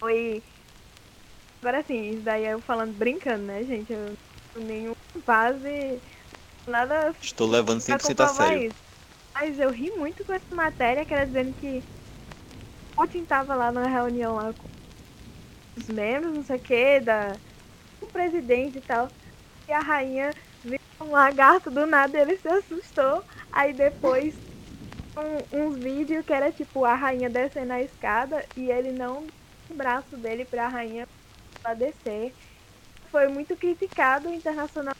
[0.00, 0.42] foi.
[1.60, 3.92] Agora sim, isso daí eu falando brincando, né, gente?
[3.92, 4.14] Eu
[4.54, 4.92] não nenhum
[5.24, 6.02] base,
[6.66, 8.68] nada Estou levando pra 100% a sério.
[8.68, 8.76] isso.
[9.34, 11.82] Mas eu ri muito com essa matéria que era dizendo que
[12.96, 14.68] Putin tava lá numa reunião lá com
[15.76, 17.38] os membros, não sei o que, da
[18.00, 19.10] o presidente e tal.
[19.68, 23.24] E a rainha viu um lagarto do nada, ele se assustou.
[23.52, 24.34] Aí depois
[25.52, 29.26] um- uns vídeos que era tipo a rainha descendo a escada e ele não
[29.68, 31.06] o braço dele pra rainha
[31.62, 32.34] pra descer.
[33.10, 34.96] Foi muito criticado internacionalmente,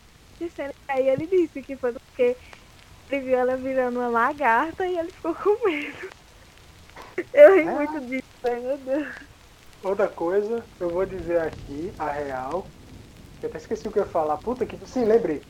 [0.55, 2.37] sendo que aí ele disse que foi porque
[3.11, 6.11] ele viu ela virando uma lagarta e ele ficou com medo.
[7.33, 7.73] Eu ri Ah.
[7.73, 9.09] muito disso, ai, meu Deus.
[9.83, 12.67] Outra coisa, eu vou dizer aqui, a real.
[13.43, 14.37] Eu até esqueci o que eu ia falar.
[14.37, 14.77] Puta que.
[14.87, 15.43] Sim, lembrei.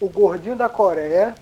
[0.00, 1.34] O gordinho da Coreia,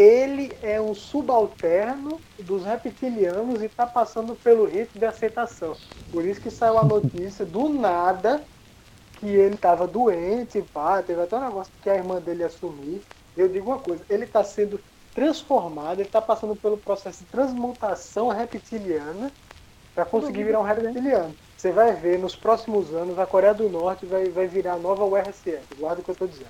[0.00, 5.76] ele é um subalterno dos reptilianos e tá passando pelo rito de aceitação.
[6.10, 8.42] Por isso que saiu a notícia do nada
[9.18, 13.02] que ele tava doente, pá, teve até um negócio que a irmã dele assumir.
[13.36, 14.80] Eu digo uma coisa, ele tá sendo
[15.14, 19.30] transformado, ele tá passando pelo processo de transmutação reptiliana
[19.94, 21.34] para conseguir virar um reptiliano.
[21.58, 25.04] Você vai ver nos próximos anos a Coreia do Norte vai, vai virar a nova
[25.04, 25.60] URSS.
[25.78, 26.48] Guarda o que eu tô dizendo.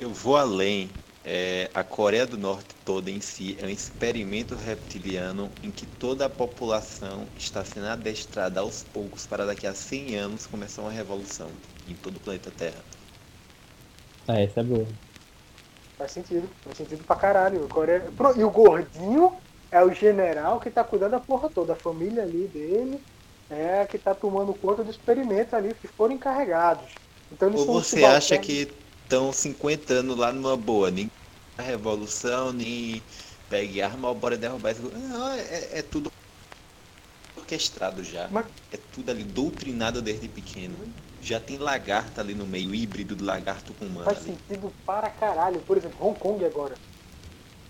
[0.00, 0.90] Eu vou além.
[1.30, 6.24] É, a Coreia do Norte toda em si é um experimento reptiliano em que toda
[6.24, 11.50] a população está sendo adestrada aos poucos para daqui a 100 anos começar uma revolução
[11.86, 12.82] em todo o planeta Terra.
[14.26, 14.86] É, essa é boa.
[15.98, 16.48] Faz sentido.
[16.62, 17.68] Faz sentido pra caralho.
[17.68, 18.04] Coreia...
[18.34, 19.36] E o gordinho
[19.70, 21.74] é o general que tá cuidando da porra toda.
[21.74, 23.04] A família ali dele
[23.50, 26.88] é a que tá tomando conta do experimento ali, que foram encarregados.
[27.30, 28.46] Então eles Ou são você acha subalternos.
[28.46, 30.90] que estão 50 anos lá numa boa,
[31.62, 33.06] revolução, nem
[33.48, 34.82] pegue arma, bora derrubar esse...
[34.82, 36.08] Não, é, é tudo
[37.34, 38.28] orquestrado já.
[38.30, 40.94] Mas- É tudo ali doutrinado desde pequeno.
[41.18, 44.04] Já tem lagarta ali no meio, híbrido de lagarto com humano.
[44.04, 44.30] Faz ali.
[44.30, 45.62] sentido para caralho.
[45.64, 46.80] Por exemplo, Hong Kong agora.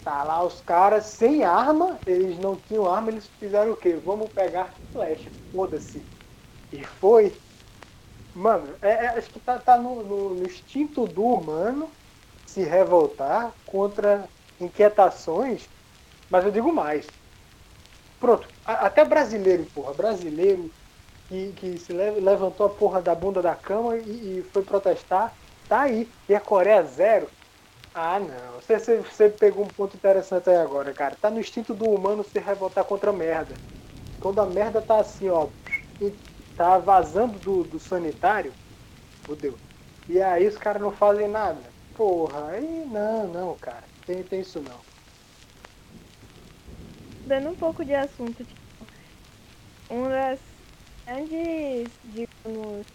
[0.04, 3.96] Tá lá os caras sem arma, eles não tinham arma, eles fizeram o quê?
[3.96, 6.08] Vamos pegar flecha, foda-se.
[6.72, 7.42] E foi.
[8.34, 11.97] Mano, é, é- acho que tá, tá no, no- no instinto do humano
[12.58, 15.70] se revoltar contra inquietações,
[16.30, 17.14] mas eu digo mais.
[18.18, 20.72] Pronto, até brasileiro, porra, brasileiro
[21.28, 25.34] que, que se le- levantou a porra da bunda da cama e, e foi protestar,
[25.68, 26.12] tá aí.
[26.28, 27.30] E a Coreia zero.
[27.94, 28.54] Ah, não.
[28.56, 31.16] Você, você, você pegou um ponto interessante aí agora, cara.
[31.20, 33.60] Tá no instinto do humano se revoltar contra a merda.
[34.20, 35.50] Quando a merda tá assim, ó,
[36.00, 36.18] e
[36.56, 38.54] tá vazando do, do sanitário,
[39.24, 39.60] fudeu.
[40.08, 41.74] E aí os caras não fazem nada.
[41.98, 43.82] Porra, aí não, não, cara.
[44.06, 44.80] Tem, tem isso não.
[47.26, 48.86] Dando um pouco de assunto, tipo,
[49.90, 50.38] um das
[51.04, 52.86] grandes, digamos,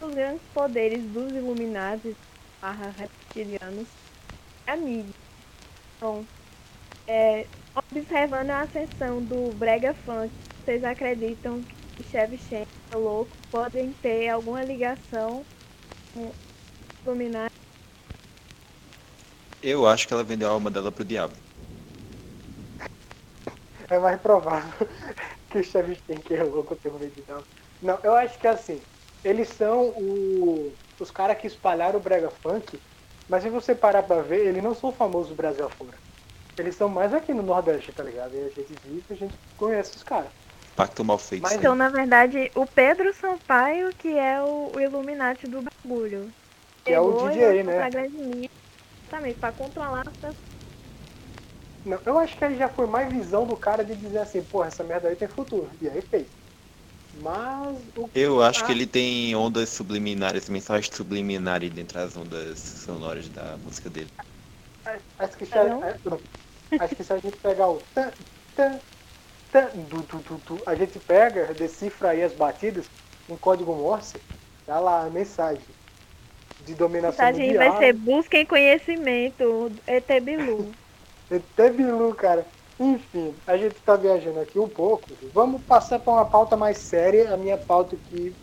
[0.00, 2.16] os grandes poderes dos Illuminati
[2.60, 3.86] barra reptilianos
[4.66, 5.14] é a mídia.
[5.96, 6.26] Então,
[7.06, 7.46] é,
[7.92, 10.28] observando a ascensão do Brega Funk,
[10.64, 11.62] vocês acreditam
[11.96, 15.44] que Shevchenko e Louco podem ter alguma ligação
[16.12, 16.34] com os
[17.06, 17.51] Illuminati?
[19.62, 21.40] Eu acho que ela vendeu a alma dela pro diabo.
[23.88, 24.72] É mais provável
[25.50, 27.44] que o Shevchenko é louco ter um vídeo não.
[27.80, 28.84] Não, eu acho que assim,
[29.24, 32.82] eles são o- os caras que espalharam o Brega Funk,
[33.28, 36.00] mas se você parar pra ver, eles não são famosos do Brasil afora.
[36.58, 38.36] Eles são mais aqui no Nordeste, tá ligado?
[38.36, 40.32] E a gente vive, a gente conhece os caras.
[40.76, 41.42] Pacto mal feito.
[41.42, 41.58] Mas.
[41.58, 46.34] Então, na verdade, o Pedro Sampaio, que é o, o Illuminati do bagulho.
[46.84, 47.88] Que é o DJ, né?
[49.12, 50.36] Exatamente, pra controlar as pessoas.
[51.84, 54.68] Não, eu acho que aí já foi mais visão do cara de dizer assim, porra,
[54.68, 55.70] essa merda aí tem futuro.
[55.80, 56.36] E aí fez.
[57.12, 58.66] Mas o Eu acho Ah.
[58.66, 64.10] que ele tem ondas subliminares, mensagens subliminares dentro das ondas sonoras da música dele.
[65.18, 65.98] Acho que, se a, é.
[66.78, 68.12] Acho que se a gente pegar o tan,
[68.54, 68.82] tan,
[69.50, 72.90] tan, du, du, du, du, a gente pega, decifra aí as batidas
[73.28, 74.22] em código Morse,
[74.66, 75.76] tá lá a mensagem.
[76.66, 77.72] De dominação A gente mundial.
[77.72, 80.72] vai ser busquem conhecimento, ET Bilu.
[81.30, 82.46] Até Bilu, cara.
[82.78, 85.08] Enfim, a gente tá viajando aqui um pouco.
[85.32, 87.32] Vamos passar para uma pauta mais séria.
[87.32, 88.34] A minha pauta que,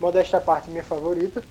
[0.00, 1.42] modesta parte, minha favorita.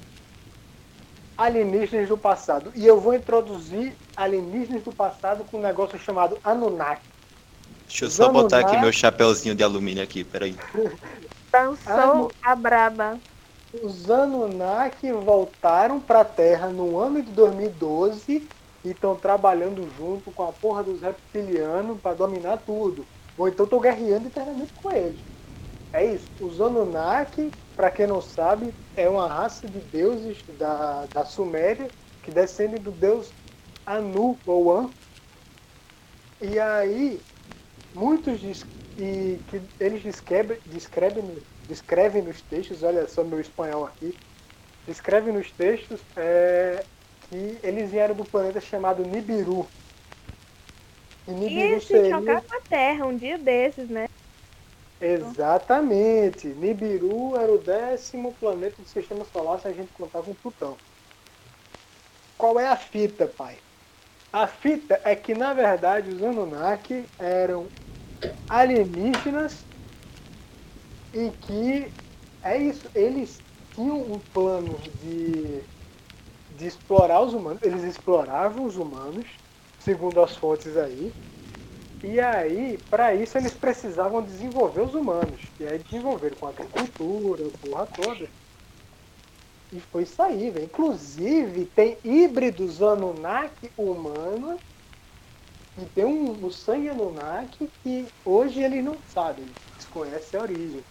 [1.37, 2.71] Alienígenas do passado.
[2.75, 7.01] E eu vou introduzir alienígenas do passado com um negócio chamado Anunnaki.
[7.87, 10.55] Deixa eu só Vamos botar aqui meu chapéuzinho de alumínio aqui, peraí.
[11.51, 13.19] Dançou a braba.
[13.73, 18.49] Os Anunnaki voltaram para a Terra no ano de 2012
[18.83, 23.05] e estão trabalhando junto com a porra dos reptilianos para dominar tudo.
[23.37, 25.19] Ou então estão guerreando internamente com eles.
[25.93, 26.27] É isso.
[26.41, 31.89] Os Anunnaki, para quem não sabe, é uma raça de deuses da, da Suméria
[32.23, 33.31] que descendem do deus
[33.85, 34.89] Anu ou An.
[36.41, 37.21] E aí,
[37.93, 38.65] muitos diz,
[38.97, 41.23] e que eles descrevem, descrevem,
[41.71, 44.13] descrevem nos textos, olha só meu espanhol aqui,
[44.85, 46.83] descrevem nos textos é,
[47.29, 49.65] que eles vieram do planeta chamado Nibiru.
[51.25, 52.17] E Nibiru se seria...
[52.17, 54.09] chocar com a Terra um dia desses, né?
[54.99, 56.47] Exatamente.
[56.47, 60.75] Nibiru era o décimo planeta do sistema solar se a gente contar com Plutão.
[62.37, 63.57] Qual é a fita, pai?
[64.33, 67.67] A fita é que, na verdade, os Anunnaki eram
[68.49, 69.63] alienígenas
[71.13, 71.93] e que
[72.43, 73.43] é isso, eles
[73.73, 75.63] tinham um plano de,
[76.49, 79.27] de explorar os humanos, eles exploravam os humanos,
[79.79, 81.15] segundo as fontes aí,
[82.03, 85.51] e aí, para isso, eles precisavam desenvolver os humanos.
[85.59, 88.31] E aí desenvolveram com agricultura, porra toda.
[89.71, 90.47] E foi isso aí.
[90.63, 94.59] Inclusive, tem híbridos Anunnaki humanos
[95.77, 100.85] e tem um, o sangue Anunnaki que hoje eles não sabem, eles desconhecem a origem.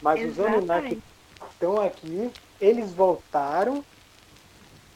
[0.00, 1.04] Mas os Anunnaki Exatamente.
[1.50, 3.84] estão aqui, eles voltaram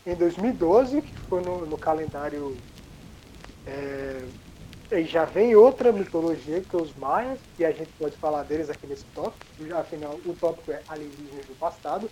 [0.07, 2.62] em 2012, que foi no, no calendário.
[3.67, 4.29] É,
[4.93, 8.69] e já vem outra mitologia que é os maias, e a gente pode falar deles
[8.69, 9.43] aqui nesse tópico,
[9.75, 12.11] afinal o tópico é alienígenas do passado.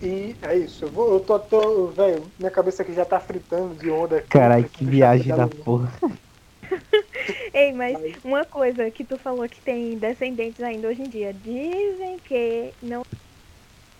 [0.00, 3.74] E é isso, eu, vou, eu tô, tô velho, minha cabeça aqui já tá fritando
[3.74, 4.22] de onda.
[4.28, 5.90] Caralho, que viagem da porra.
[7.54, 11.32] Ei, mas uma coisa que tu falou que tem descendentes ainda hoje em dia.
[11.32, 13.02] Dizem que não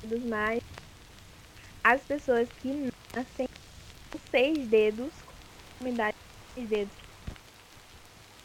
[0.05, 0.59] dos mais
[1.83, 2.73] as pessoas que
[3.15, 3.47] nascem
[4.13, 5.35] com seis dedos, com
[5.81, 6.97] unidade de seis dedos.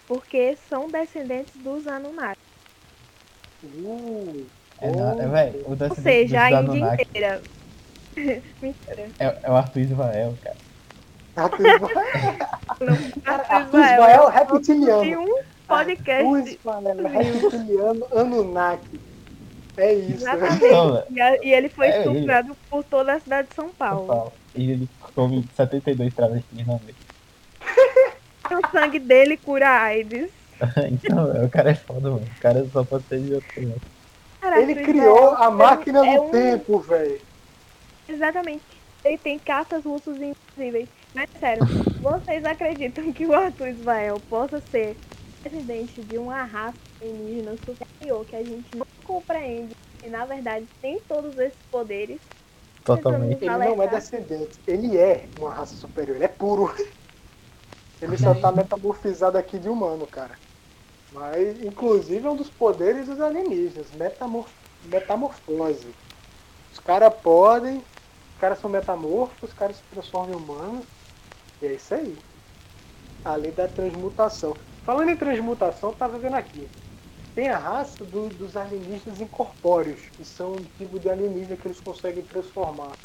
[0.07, 2.35] Porque são descendentes dos Anunnaki.
[3.63, 7.43] Uh, É, não, é, véi, o Ou seja, a Índia inteira.
[8.61, 9.13] Mentira.
[9.19, 10.60] é, é o Arthur Ismael, cara.
[11.35, 11.65] Arthur
[13.79, 15.21] Ismael é Tem reptiliano.
[15.23, 16.23] um podcast.
[16.25, 18.99] Arthur Ismael é reptiliano Anunnaki.
[19.77, 20.25] É isso.
[20.27, 23.73] Então, velho, E, ele foi É, ele- estuprado por toda a cidade de São São
[23.73, 24.07] Paulo.
[24.07, 24.33] Paulo.
[24.53, 26.95] E ele come 72 travestis na noite.
[28.51, 30.29] O sangue dele cura a AIDS.
[30.91, 32.27] Então, velho, o cara é foda, mano.
[32.37, 33.81] O cara só pode ser de outro lado.
[34.41, 37.19] Caraca, Ele criou é- a máquina é do um- tempo, velho.
[38.07, 38.61] Exatamente.
[39.03, 40.87] Ele tem cartas russos invisíveis.
[41.13, 41.65] Mas sério,
[42.01, 44.95] vocês acreditam que o Arthur Ismael possa ser
[45.43, 50.99] descendente de uma raça alienígena superior que a gente não compreende e na verdade tem
[51.07, 52.19] todos esses poderes?
[52.83, 53.43] Totalmente.
[53.43, 56.73] Ele não é descendente, ele é uma raça superior, ele é puro.
[58.01, 60.35] Ele só tá metamorfizado aqui de humano, cara.
[61.11, 64.47] Mas, inclusive, é um dos poderes dos alienígenas, metamor
[64.85, 65.93] metamorfose.
[66.73, 70.85] Os caras podem, os caras são metamorfos, os caras se transformam em humanos,
[71.61, 72.21] e é isso aí.
[73.23, 74.59] A lei da transmutação.
[74.83, 76.71] Falando em transmutação, eu tava vendo aqui.
[77.35, 81.81] Tem a raça do- dos alienígenas incorpóreos, que são um tipo de alienígena que eles
[81.81, 82.99] conseguem transformar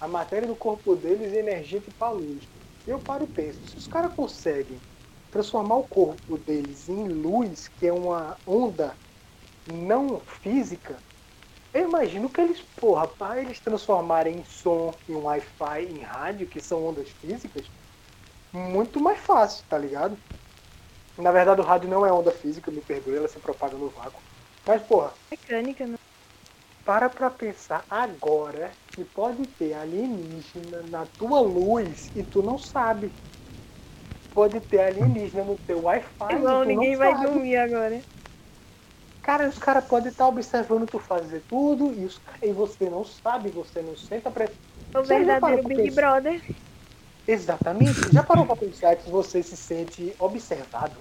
[0.00, 2.48] a matéria do corpo deles em energia tipo a luz.
[2.86, 4.82] Eu paro e penso, se os caras conseguem
[5.30, 8.98] transformar o corpo deles em luz, que é uma onda
[9.66, 11.04] não física,
[11.72, 16.60] eu imagino que eles, porra, para eles transformarem em som, em Wi-Fi, em rádio, que
[16.60, 17.70] são ondas físicas,
[18.52, 20.22] muito mais fácil, tá ligado?
[21.16, 24.22] Na verdade, o rádio não é onda física, me perdoe, ela se propaga no vácuo.
[24.66, 25.96] Mas, porra, Mecânica, né?
[26.84, 33.14] para pra pensar agora que pode ter alienígena na tua luz e tu não sabe.
[34.34, 37.28] Pode ter alienígena no teu Wi-Fi tu ninguém não vai sabe.
[37.32, 38.04] dormir agora.
[39.22, 43.50] Cara, os caras podem estar observando tu fazer tudo e, os, e você não sabe,
[43.50, 44.50] você não senta pra...
[44.94, 45.94] O verdadeiro Big pensar?
[45.94, 46.40] Brother.
[47.26, 48.12] Exatamente.
[48.12, 50.96] Já parou pra pensar que você se sente observado?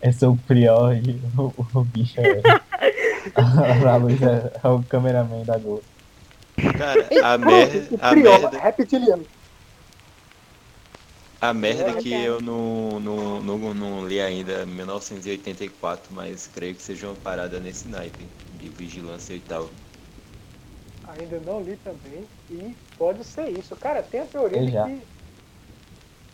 [0.00, 2.40] É seu prior e o, o bicho é.
[3.86, 5.84] a luz é, é o cameraman da Globo.
[6.76, 9.28] Cara, a, merda, o a Priova, merda, reptiliano.
[11.40, 17.06] a merda que eu não, não, não, não li ainda 1984, mas creio que seja
[17.06, 19.70] uma parada nesse naipe de vigilância e tal.
[21.04, 22.28] Ainda não li também.
[22.50, 23.76] E pode ser isso.
[23.76, 25.17] Cara, tem a teoria Eu de que.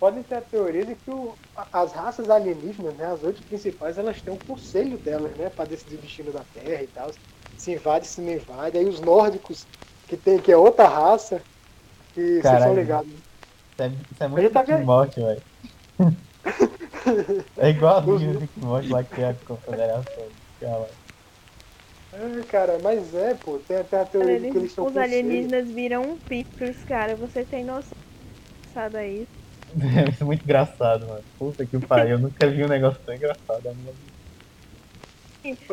[0.05, 1.39] Podem ter a teoria de que o-
[1.73, 5.49] as raças alienígenas, né, as oito principais, elas têm um conselho delas, né?
[5.49, 7.09] Pra decidir o destino da Terra e tal.
[7.57, 8.77] Se invade, se não invade.
[8.77, 9.67] Aí os nórdicos,
[10.07, 11.43] que tem, que é outra raça,
[12.13, 13.11] que vocês são ligados.
[13.11, 13.19] né?
[13.73, 15.43] Isso é, isso é muito tá Rick Morty, velho.
[17.57, 20.37] É igualzinho o Rick Morty lá que tem a confederação.
[20.61, 20.99] Cara.
[22.13, 25.71] É, cara, mas é, pô, tem até a teoria de que eles são os alienígenas
[25.73, 27.17] viram um picos, cara.
[27.17, 27.91] Você tem noção
[28.63, 29.01] passada
[29.81, 30.09] aí.
[30.13, 31.25] Isso é muito engraçado, mano.
[31.39, 33.67] Puta que pariu, eu nunca vi um negócio tão engraçado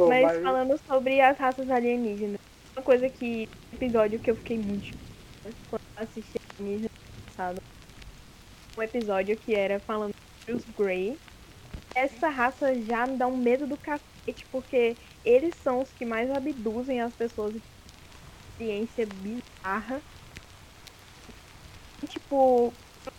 [0.08, 2.38] mas, mas- falando sobre as raças alienígenas,
[2.76, 3.46] uma coisa que.
[3.72, 4.90] episódio que eu fiquei muito
[5.68, 6.90] quando eu assisti alienígena
[7.26, 7.60] passado.
[8.78, 11.20] Um episódio que era falando sobre os Grey.
[11.96, 16.30] Essa raça já me dá um medo do cacete, porque eles são os que mais
[16.32, 17.56] abduzem as pessoas.
[18.50, 20.04] Experiência bizarra.
[22.04, 22.76] E, tipo,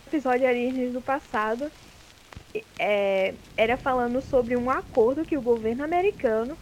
[0.07, 1.71] episódio Alienígenas do passado,
[2.77, 6.57] é, era falando sobre um acordo que o governo americano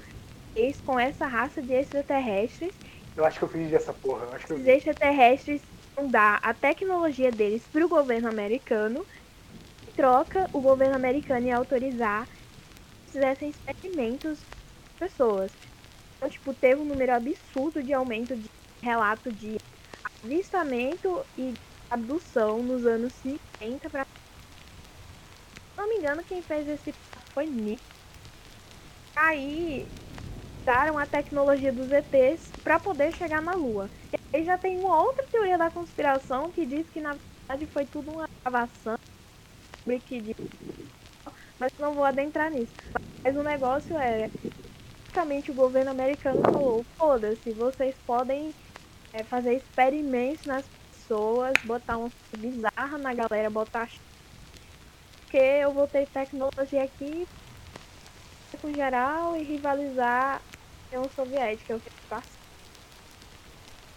[0.54, 2.74] fez com essa raça de extraterrestres.
[3.16, 4.26] Eu acho que eu fiz essa porra.
[4.26, 4.70] Eu acho que eu vi.
[4.70, 5.62] extraterrestres
[5.96, 9.06] vão dar a tecnologia deles para o governo americano.
[9.88, 12.28] Em troca, o governo americano ia autorizar
[13.06, 15.52] que fizessem experimentos com pessoas.
[16.16, 18.50] Então, tipo, teve um número absurdo de aumento de
[18.82, 19.58] relato de
[20.24, 21.54] avistamento e
[21.92, 26.94] abdução nos anos 50 para se não me engano, quem fez esse
[27.34, 27.82] foi Nick.
[29.16, 29.88] Aí
[30.62, 33.90] usaram a tecnologia dos ETs para poder chegar na Lua.
[34.32, 38.12] E já tem uma outra teoria da conspiração que diz que na verdade foi tudo
[38.12, 38.98] uma gravação.
[41.60, 42.74] Mas não vou adentrar nisso.
[43.24, 44.30] Mas o negócio é.
[45.04, 48.54] Basicamente o governo americano falou, foda-se, vocês podem
[49.12, 50.64] é, fazer experimentos nas
[51.12, 53.88] pessoas, botar coisa bizarra na galera, botar
[55.28, 57.26] porque eu vou ter tecnologia aqui
[58.62, 61.74] com geral e rivalizar a União Soviética.
[61.74, 62.38] Eu fico assim.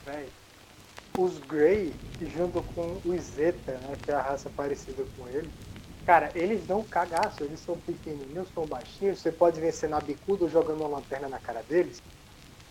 [0.04, 0.32] Véi,
[1.16, 5.50] os Grey, junto com os Zeta, né, que é a raça parecida com ele,
[6.04, 10.44] cara, eles dão um cagaço, eles são pequenininhos, são baixinhos, você pode vencer na bicuda
[10.44, 12.00] ou jogando uma lanterna na cara deles,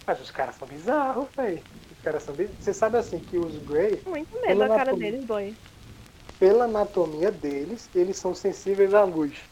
[0.07, 1.65] mas os caras são bizarros, velho.
[2.03, 2.35] Caras são.
[2.59, 4.95] Você sabe assim que os Grey, Muito medo da cara anatomia.
[4.95, 5.57] deles, boy.
[6.39, 9.49] pela anatomia deles, eles são sensíveis à luz.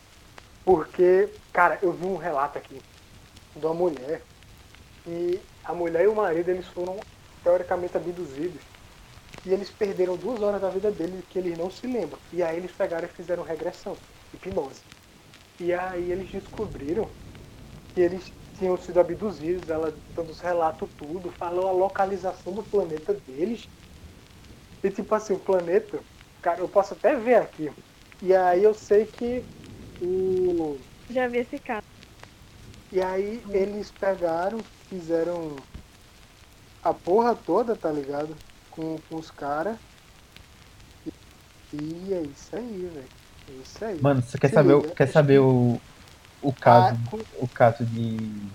[0.66, 2.86] Porque, cara, eu vi um relato aqui
[3.56, 4.28] de uma mulher
[5.06, 7.06] e a mulher e o marido eles foram
[7.43, 8.64] teoricamente abduzidos
[9.45, 12.22] e eles perderam duas horas da vida deles que eles não se lembram.
[12.32, 14.02] E aí eles pegaram e fizeram regressão,
[14.34, 14.86] hipnose.
[15.60, 17.16] E aí eles descobriram
[17.93, 23.12] que eles tinham sido abduzidos, ela dando os relatos tudo, falou a localização do planeta
[23.28, 23.68] deles.
[24.84, 25.99] E tipo assim, o planeta,
[26.43, 27.72] cara, eu posso até ver aqui.
[28.22, 29.43] E aí eu sei que
[29.99, 30.78] o.
[31.09, 31.82] Já vi esse caso.
[32.91, 35.55] E aí eles pegaram, fizeram
[36.84, 38.36] a porra toda, tá ligado?
[38.70, 39.76] Com, com os caras.
[41.03, 41.12] E,
[41.74, 43.07] e é isso aí, velho.
[43.49, 43.99] É isso aí.
[43.99, 45.82] Mano, você quer Se saber, quer saber que- o,
[46.41, 48.51] o caso, Ah, com- o caso de,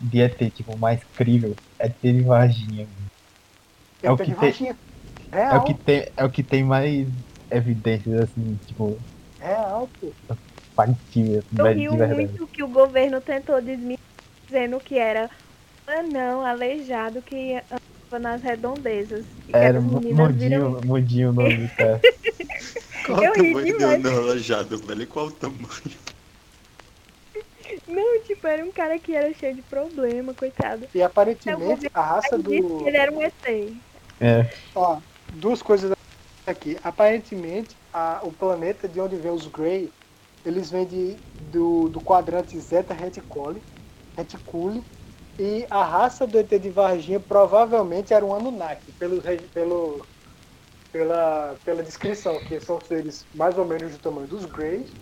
[0.00, 1.60] de ET, tipo, mais crível?
[1.78, 2.86] É ter de Varginha.
[2.88, 3.10] mano.
[4.02, 4.60] É o que tem-.
[5.50, 7.08] É o que tem, é o que tem mais
[7.50, 9.04] evidências, assim, tipo,
[9.38, 10.16] real, pô.
[10.74, 13.98] factíveis, Eu rio muito que o governo tentou desmentir,
[14.48, 15.30] dizendo que era
[15.88, 17.54] um anão aleijado que
[18.10, 19.26] andava nas redondezas.
[19.48, 22.02] E Era viram mudinho, mudinho o nome do cara.
[23.04, 24.04] Qual Eu o tamanho do demais.
[24.08, 25.08] anão alojado, velho?
[25.08, 25.68] Qual o tamanho?
[27.86, 30.88] Não, tipo, era um cara que era cheio de problema, coitado.
[30.94, 32.50] E aparentemente a raça do.
[32.78, 33.82] que ele era um ET.
[34.20, 35.92] É, Ó, duas coisas
[36.46, 36.78] aqui.
[36.82, 39.94] Aparentemente, a- o planeta de onde vem os Grey,
[40.44, 43.64] eles vêm de, do, do quadrante Zeta Reticuli,
[44.16, 44.84] Reticuli,
[45.38, 50.08] e a raça do ET de Varginha provavelmente era um Anunnaki, pelo, pelo,
[50.92, 54.96] pela, pela descrição, que são seres mais ou menos do tamanho dos Greys,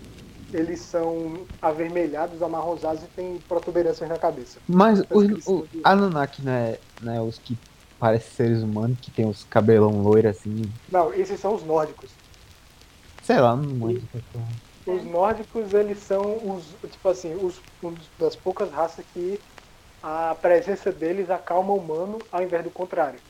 [0.52, 4.62] eles são avermelhados, amarronzados e têm protuberâncias na cabeça.
[4.66, 7.60] mas os, o do- Anunnaki não é, não é os que
[7.98, 12.20] parecem seres humanos, que tem os cabelão loiro assim, Não, esses são os nórdicos.
[13.20, 14.08] sei lá, não manjo.
[14.32, 14.56] porra.
[14.86, 19.42] Os nórdicos, eles são os, tipo assim, os, um das poucas raças que
[20.02, 23.22] a presença deles acalma o humano ao invés do contrário.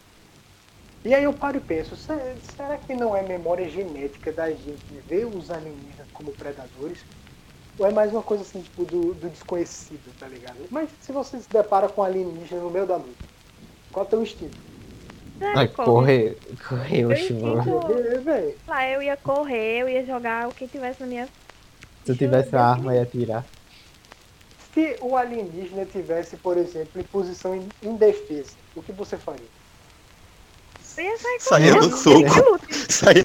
[1.05, 5.01] E aí eu paro e penso, "Se- será que não é memória genética da gente
[5.03, 7.07] ver os alienígenas como predadores?
[7.79, 10.69] Ou é mais uma coisa assim, tipo, do, do desconhecido, tá ligado?
[10.71, 13.21] Mas se você se depara com um alienígena no meio da noite,
[13.93, 14.65] qual é o teu instinto?
[15.55, 16.39] Ai, correr,
[16.69, 17.83] correr, Eu mano.
[18.29, 18.61] É.
[18.67, 21.33] Lá eu ia correr, eu ia jogar o que tivesse na minha
[22.05, 23.51] Se eu tivesse uma arma, eu ia atirar.
[24.59, 29.51] Se o alienígena tivesse, por exemplo, em posição in- indefesa, o que você faria?
[30.97, 31.81] Eu ia sair correndo.
[31.81, 32.35] no soco.
[32.67, 32.87] Que.
[32.91, 33.25] Saía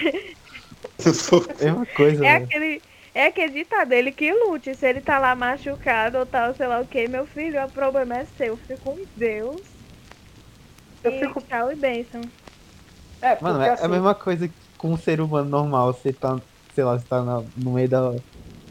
[1.05, 1.53] no soco.
[1.59, 2.51] Mesma coisa, É velho.
[2.51, 4.75] aquele, é aquele ditado dele que lute.
[4.75, 8.17] Se ele tá lá machucado ou tal, sei lá o que, meu filho, o problema
[8.17, 8.57] é seu.
[8.57, 9.67] Fica com Deus.
[11.03, 11.47] Eu e fico.
[11.47, 12.31] tchau e bênção.
[13.21, 15.93] É, porque Mano, é assim, a mesma coisa que com um ser humano normal.
[15.93, 18.11] Você tá, sei lá, você tá na- no meio da,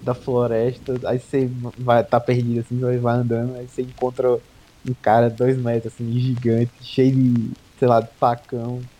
[0.01, 1.49] da floresta, aí você
[1.79, 4.29] vai tá perdido assim, vai, vai andando, aí você encontra
[4.85, 8.91] um cara dois metros, assim, gigante, cheio de, sei lá, de facão,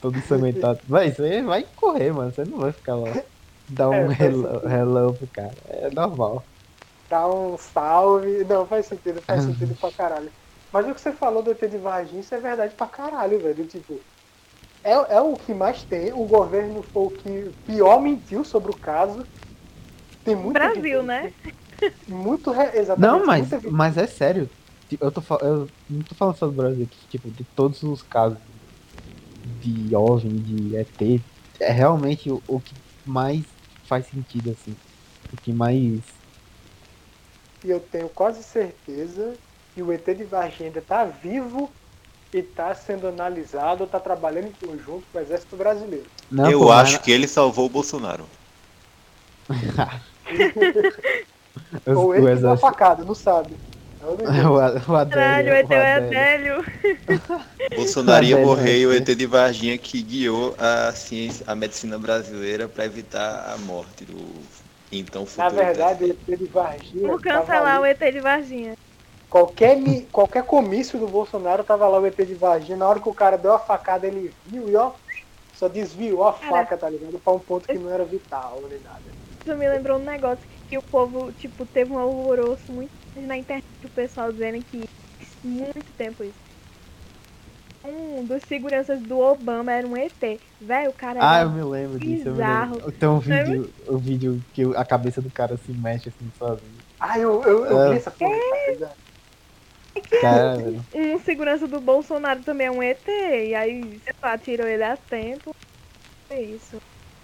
[0.00, 0.80] todo ensanguentado.
[0.86, 2.32] Vai, você vai correr, mano.
[2.32, 3.20] Você não vai ficar lá.
[3.68, 5.56] Dar É, um faz relâmpago, cara.
[5.66, 6.48] É normal.
[7.08, 8.44] dá um salve.
[8.44, 10.32] Não, faz sentido, faz sentido pra caralho.
[10.72, 13.66] Mas o que você falou do ET de Varginha, isso é verdade pra caralho, velho.
[13.66, 14.06] Tipo,
[14.84, 16.12] é, é o que mais tem.
[16.14, 19.28] O governo foi o que pior mentiu sobre o caso.
[20.24, 20.68] Tem muito.
[20.68, 21.32] Brasil, né?
[22.06, 22.52] Muito.
[22.52, 23.18] re- Exatamente.
[23.18, 24.50] Não, mas, mas é sério.
[25.00, 28.38] Eu, tô, eu não tô falando só do Brasil aqui, tipo, de todos os casos
[29.62, 31.20] de OVNI, de ET,
[31.60, 32.74] é realmente o, o que
[33.06, 33.42] mais
[33.84, 34.74] faz sentido, assim.
[35.32, 36.00] O que mais.
[37.64, 39.34] E eu tenho quase certeza
[39.74, 41.70] que o ET de Varginha ainda tá vivo
[42.32, 46.06] e tá sendo analisado, tá trabalhando em conjunto com o Exército Brasileiro.
[46.30, 48.24] Não, Eu pô, mas- acho que ele salvou o Bolsonaro.
[51.86, 52.60] Ou o ele que deu a exército.
[52.60, 53.54] facada, não sabe.
[54.00, 54.52] É o.
[54.92, 56.64] O, Adélio, Caralho, o ET é Adélio.
[57.76, 58.92] Bolsonaro ia Tá morrer e o?
[58.92, 64.16] ET de Varginha que guiou a ciência, a medicina brasileira para evitar a morte do
[64.90, 65.54] então futuro.
[65.54, 67.08] Na verdade, o ET de Varginha.
[67.08, 68.74] Tava cancelar o ET de Varginha.
[69.28, 69.76] Qualquer,
[70.10, 72.76] qualquer comício do Bolsonaro tava lá o ET de Varginha.
[72.76, 74.92] Na hora que o cara deu a facada, ele viu e ó,
[75.52, 76.64] só desviou a Cara.
[76.64, 77.20] faca, tá ligado?
[77.20, 79.12] Pra um ponto que não era vital nem nada.
[79.46, 83.36] Isso me lembrou um negócio que o povo, tipo, teve um alvoroço muito grande na
[83.36, 84.88] internet o pessoal dizendo que
[85.44, 86.34] muito tempo isso.
[87.84, 90.12] Um dos seguranças do Obama era um ET.
[90.60, 92.28] Velho, o cara Ah, era eu me lembro disso.
[92.28, 92.74] Eu me bizarro.
[92.76, 92.92] lembro.
[92.92, 96.80] Tem um vídeo, um vídeo que a cabeça do cara se mexe assim sozinho.
[96.98, 97.90] Ah, eu, eu, eu É.
[97.92, 98.36] vi essa porra.
[98.68, 98.96] ligado?
[100.20, 100.84] Cara, velho.
[100.94, 103.06] um segurança do Bolsonaro também é um ET.
[103.08, 105.54] E aí, sei lá, tirou ele a tempo.
[106.28, 106.76] É isso.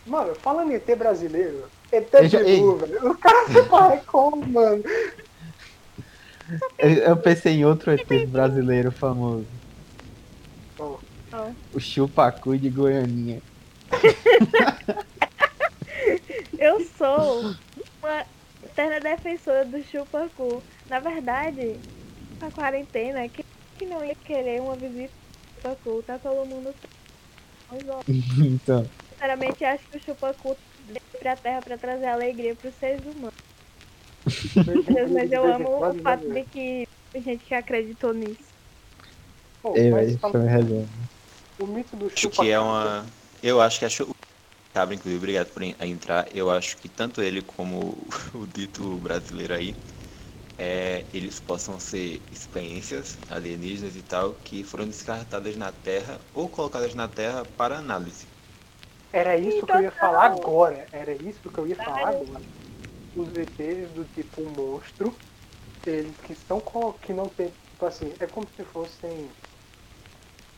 [0.06, 3.10] Mano, falando em ET brasileiro, ET Eu já- Bilu, velho.
[3.10, 3.44] O cara
[4.00, 4.82] se como, mano?
[6.78, 9.46] Eu, eu pensei em outro ET brasileiro famoso.
[10.78, 10.98] Ó,
[11.32, 11.50] Ó.
[11.74, 13.42] O Chupacu de Goianinha.
[16.58, 17.54] Eu sou
[18.02, 18.24] uma
[18.64, 20.62] eterna defensora do chupacu.
[20.88, 21.76] Na verdade,
[22.40, 23.44] a quarentena, quem
[23.78, 25.12] que não ia querer uma visita
[25.64, 26.02] ao chupacu?
[26.06, 26.74] Tá todo mundo.
[28.38, 33.34] Então, Sinceramente, acho que o chupacu veio pra terra pra trazer alegria pros seres humanos.
[35.12, 38.54] Mas eu amo o fato de que tem gente que acreditou nisso.
[39.62, 40.76] Pô, ei, mas foi me
[41.58, 43.06] o mito do Acho chupa que é uma.
[43.42, 44.10] Eu acho que a Chu-
[44.74, 46.26] Cabra, inclusive, obrigado por en- a entrar.
[46.36, 49.76] Eu acho que tanto ele como o dito brasileiro aí,
[50.58, 56.94] é, eles possam ser experiências alienígenas e tal que foram descartadas na Terra ou colocadas
[56.94, 58.28] na Terra para análise.
[59.12, 60.88] Era isso que eu ia falar agora.
[60.92, 62.44] Era isso que eu ia falar agora.
[63.16, 65.20] Os ETs do tipo monstro,
[65.86, 66.62] eles que são
[67.02, 69.34] que não tem, tipo assim, é como se fossem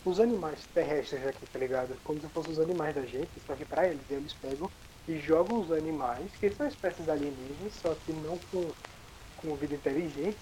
[0.05, 2.01] os animais terrestres aqui, tá ligado?
[2.03, 4.73] Como se fossem os animais da gente, só que pra eles, eles pegam
[5.07, 8.75] e jogam os animais, que são espécies alienígenas, só que não com,
[9.37, 10.41] com vida inteligente,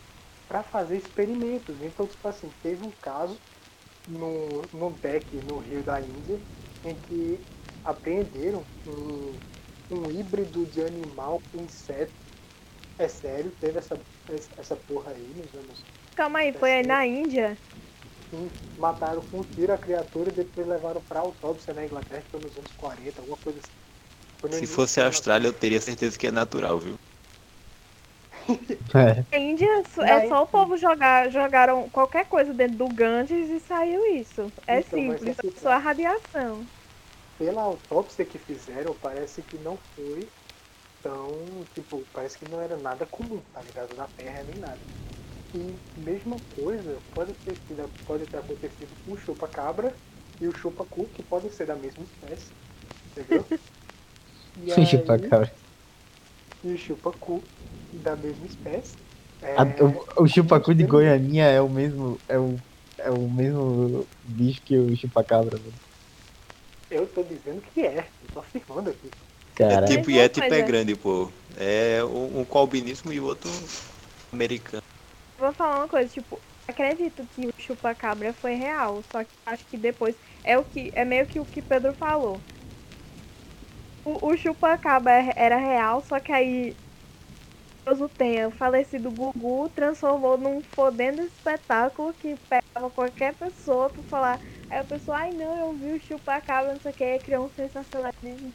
[0.48, 1.82] pra fazer experimentos.
[1.82, 3.42] Então, tipo assim, teve um caso
[4.06, 6.42] no, num deck no Rio da Índia,
[6.84, 7.46] em que
[7.84, 9.40] apreenderam um,
[9.90, 12.14] um híbrido de animal com inseto.
[12.98, 14.00] É sério, teve essa,
[14.56, 15.86] essa porra aí nos anos.
[16.14, 17.58] Calma aí, foi aí na Índia?
[18.32, 22.40] Sim, mataram com um tiro a criatura e depois levaram pra autópsia na Inglaterra, foi
[22.40, 23.70] nos anos 40, alguma coisa assim.
[24.58, 26.96] Se fosse a Austrália, eu teria certeza que é natural, viu?
[28.94, 29.26] É.
[29.32, 29.66] A Índia
[30.06, 34.52] é só o povo jogar, jogaram qualquer coisa dentro do Ganges e saiu isso.
[34.66, 36.68] É Então, simples, assim, só a radiação.
[37.38, 40.26] Pela autópsia que fizeram, parece que não foi
[41.02, 41.64] tão.
[41.74, 43.94] Tipo, parece que não era nada comum, tá ligado?
[43.96, 44.78] Na Terra nem nada.
[45.54, 49.94] E mesma coisa pode ter, sido, pode ter acontecido com o chupa-cabra
[50.40, 52.50] e o chupacu, que podem ser da mesma espécie.
[53.16, 53.44] Entendeu?
[54.64, 55.52] E Sem chupar aí- cabra.
[56.64, 57.42] E o chupacu
[57.92, 58.96] da mesma espécie.
[59.42, 59.64] É, A-
[60.18, 62.18] o, o chupacu de Goianinha é o mesmo.
[62.26, 62.58] É o,
[62.98, 65.74] é o mesmo bicho que o chupacabra, mano.
[66.90, 69.12] Eu tô dizendo que é, eu tô afirmando aqui.
[69.68, 70.62] É Cara, tipo Mesma Yeti pé coisa.
[70.62, 71.32] grande, pô.
[71.56, 73.70] É um, um calbinismo e o outro
[74.32, 74.82] americano.
[75.38, 79.76] Vou falar uma coisa, tipo, acredito que o chupa-cabra foi real, só que acho que
[79.78, 82.44] depois é o que é meio que o que Pedro falou.
[84.04, 86.78] O, o chupa-cabra é- era real, só que aí
[87.86, 94.02] Deus o tenha, o falecido Gugu transformou num fodendo espetáculo que pegava qualquer pessoa pra
[94.04, 94.40] falar.
[94.70, 97.50] Aí a pessoa, ai não, eu vi o chupa-cabra, não sei o que, criou um
[97.50, 98.54] sensacionalismo.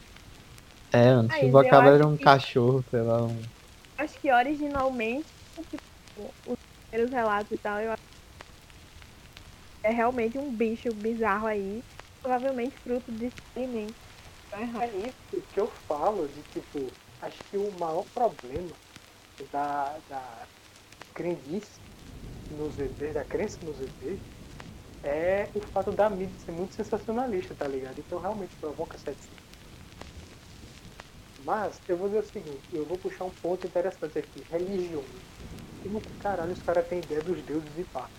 [0.92, 1.28] é, mano.
[1.28, 3.26] Aí, eu Chupacabra era um que- cachorro, sei lá.
[3.26, 3.48] Um...
[3.96, 5.30] Acho que originalmente,
[5.70, 6.56] tipo, os
[6.90, 7.98] primeiros relatos e tal, eu acho
[9.82, 11.84] que é realmente um bicho bizarro aí,
[12.22, 13.98] provavelmente fruto de experimento.
[14.50, 14.84] Tá errado.
[14.84, 18.78] É isso que eu falo de tipo, acho que o maior problema
[19.52, 20.48] da, da
[21.14, 21.80] crendice
[22.50, 24.22] nos ETs, da crença nos ETs,
[25.02, 27.98] é o fato da mídia ser muito sensacionalista, tá ligado?
[28.00, 29.38] Então realmente provoca ceticismo.
[31.36, 35.06] Mas eu vou dizer o seguinte, eu vou puxar um ponto interessante aqui, religião.
[35.82, 38.10] Como que caralho os caras têm ideia dos deuses e pá.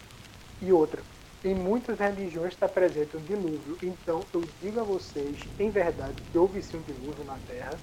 [0.62, 1.06] E outra,
[1.44, 3.78] em muitas religiões está presente um dilúvio.
[3.82, 7.82] Então eu digo a vocês, em verdade, que houve sim um dilúvio na Terra.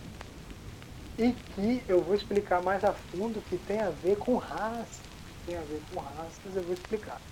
[1.17, 5.05] E que eu vou explicar mais a fundo que tem a ver com raça.
[5.45, 7.23] Tem a ver com raças, eu vou explicar.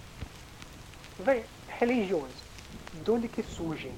[1.18, 1.48] Vem,
[1.78, 2.32] religiões.
[3.04, 3.92] De onde que surgem?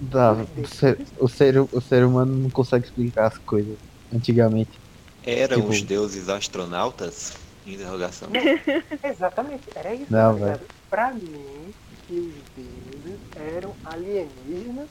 [0.00, 3.76] Dá, o, ser, o, ser, o ser humano não consegue explicar as coisas.
[4.12, 4.78] Antigamente.
[5.24, 7.34] Eram Tipo- os deuses astronautas?
[7.66, 8.28] Interrogação.
[9.04, 10.06] Exatamente, era isso.
[10.10, 10.58] Não, tá?
[10.88, 11.72] Pra mim,
[12.08, 14.88] que os deuses eram alienígenas.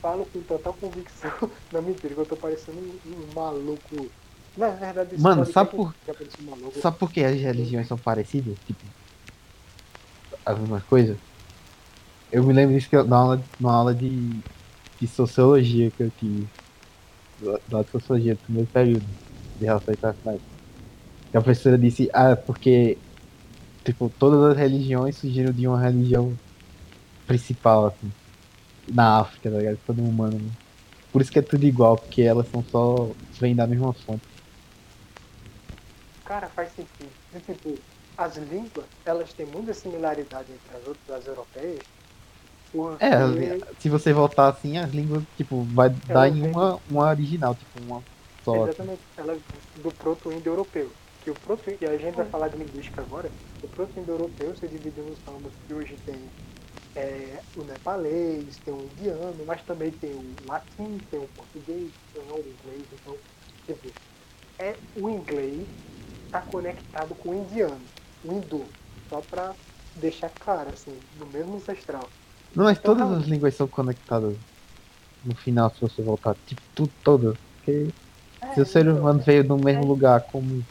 [0.00, 1.30] Falo com total convicção.
[1.72, 4.08] Não, mentira, que eu tô parecendo um, um maluco.
[4.56, 6.80] Na verdade, esse Mano, sabe por- um.
[6.80, 8.56] Sabe por que as religiões são parecidas?
[8.66, 8.80] Tipo,
[10.44, 11.16] as mesmas coisas?
[12.30, 14.30] Eu me lembro disso que eu, na aula, na aula de,
[15.00, 16.46] de sociologia que eu tive.
[17.40, 19.04] Do- Da de sociologia, do primeiro período
[19.58, 20.40] de relações internacionais.
[21.30, 22.96] Que a professora disse, ah, porque
[23.84, 26.32] tipo, todas as religiões surgiram de uma religião
[27.26, 28.10] principal, assim.
[28.92, 29.78] Na África, tá ligado?
[29.86, 30.38] Todo humano.
[30.38, 30.50] Né?
[31.12, 33.08] Por isso que é tudo igual, porque elas são só.
[33.40, 34.22] vêm da mesma fonte.
[36.24, 37.10] Cara, faz sentido.
[37.46, 37.78] Tipo,
[38.24, 41.80] as línguas, elas têm muita similaridade entre as outras, as europeias.
[42.70, 43.04] Porque...
[43.04, 47.82] É, se você voltar assim, as línguas, tipo, vai dar em uma, uma original, tipo,
[47.82, 48.02] uma
[48.44, 48.66] só.
[48.66, 49.38] Exatamente, ela
[49.82, 50.90] do proto-indo-europeu.
[51.22, 53.30] Que o proto e a gente vai falar de linguística agora.
[53.62, 56.16] O proto-indo-europeu se divide nos ramos que hoje tem
[56.96, 62.22] é, o nepalês, tem o indiano, mas também tem o latim, tem o português, tem
[62.22, 62.84] o inglês.
[62.92, 63.16] Então,
[63.66, 63.88] tipo,
[64.58, 65.66] é, o inglês
[66.26, 67.80] está conectado com o indiano,
[68.24, 68.64] hindu.
[69.08, 69.54] Só para
[69.96, 72.08] deixar claro, assim, do mesmo ancestral.
[72.54, 73.18] Não, mas Então, todas não.
[73.18, 74.34] as línguas são conectadas
[75.24, 76.34] no final, se você voltar.
[76.46, 77.36] Tipo, tudo, todas.
[77.56, 77.88] Porque
[78.54, 79.86] se o ser então, humano veio do mesmo é.
[79.86, 80.64] lugar, como.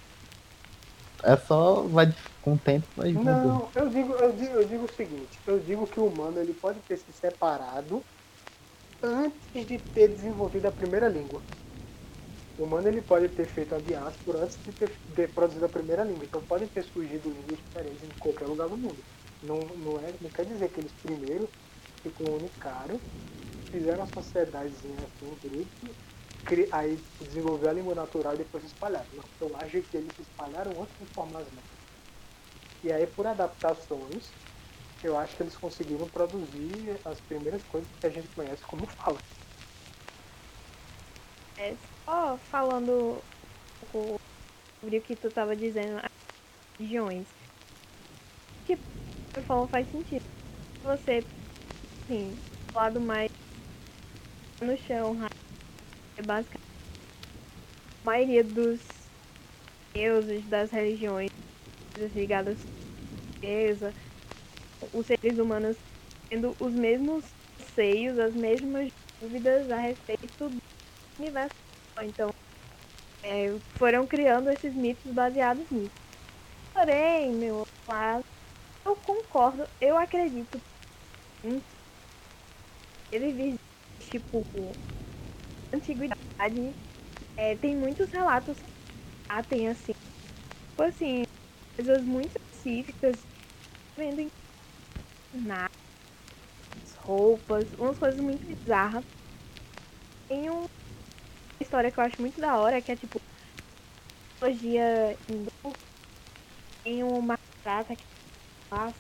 [1.24, 1.84] É só.
[1.84, 3.48] Vai com o tempo, vai mudando.
[3.48, 6.54] Não, eu digo, eu digo, eu digo o seguinte, eu digo que o humano ele
[6.54, 8.04] pode ter se separado
[9.04, 11.42] antes de ter desenvolvido a primeira língua.
[12.62, 16.04] O humano ele pode ter feito a diáspora antes de ter, ter produzido a primeira
[16.04, 16.26] língua.
[16.26, 19.04] Então podem ter surgido línguas diferentes em qualquer lugar do mundo.
[19.42, 21.52] Não, não, é, não quer dizer que eles primeiro
[22.04, 23.02] se comunicaram,
[23.72, 25.98] fizeram uma sociedadezinha assim, um grupo,
[26.46, 29.10] cri- aí desenvolveu a língua natural e depois se espalharam.
[29.14, 31.68] Não, eu acho que eles se espalharam antes de formar as línguas.
[32.84, 34.36] E aí, por adaptações,
[35.04, 39.24] eu acho que eles conseguiram produzir as primeiras coisas que a gente conhece como fala.
[41.56, 43.18] É, só falando
[43.84, 44.16] um pouco
[44.80, 46.10] sobre o que tu tava dizendo, as
[46.80, 47.30] religiões.
[47.30, 48.78] O que
[49.34, 50.22] tu falou faz sentido.
[50.84, 51.24] Você,
[52.04, 52.36] assim,
[52.68, 53.30] do lado mais
[54.62, 55.18] no chão,
[56.18, 56.62] é basicamente
[58.04, 59.10] a maioria dos
[59.94, 61.30] deuses das religiões
[62.14, 63.94] ligadas à beleza,
[64.94, 65.78] os seres humanos
[66.30, 68.88] tendo os mesmos anseios, as mesmas
[69.20, 70.58] dúvidas a respeito do
[71.20, 71.71] universo.
[72.04, 72.32] Então,
[73.24, 73.48] é,
[73.78, 75.96] foram criando esses mitos baseados nisso.
[76.74, 77.64] Porém, meu
[78.86, 80.60] eu concordo, eu acredito
[81.44, 81.62] em
[83.12, 83.56] ele vir
[84.00, 84.46] tipo
[85.74, 86.16] antiguidade.
[87.38, 88.60] É, tem muitos relatos
[89.30, 89.92] ah, tem assim,
[90.70, 91.24] tipo assim,
[91.78, 93.28] coisas muito específicas
[93.98, 94.30] vendo em
[95.34, 95.72] nada
[96.98, 99.04] roupas, umas coisas muito bizarras.
[100.28, 100.68] Tem uma
[101.62, 103.20] história que eu acho muito da hora, que é tipo
[104.42, 105.52] mitologia hindu.
[106.84, 108.04] Tem uma prata que
[108.70, 109.00] passa.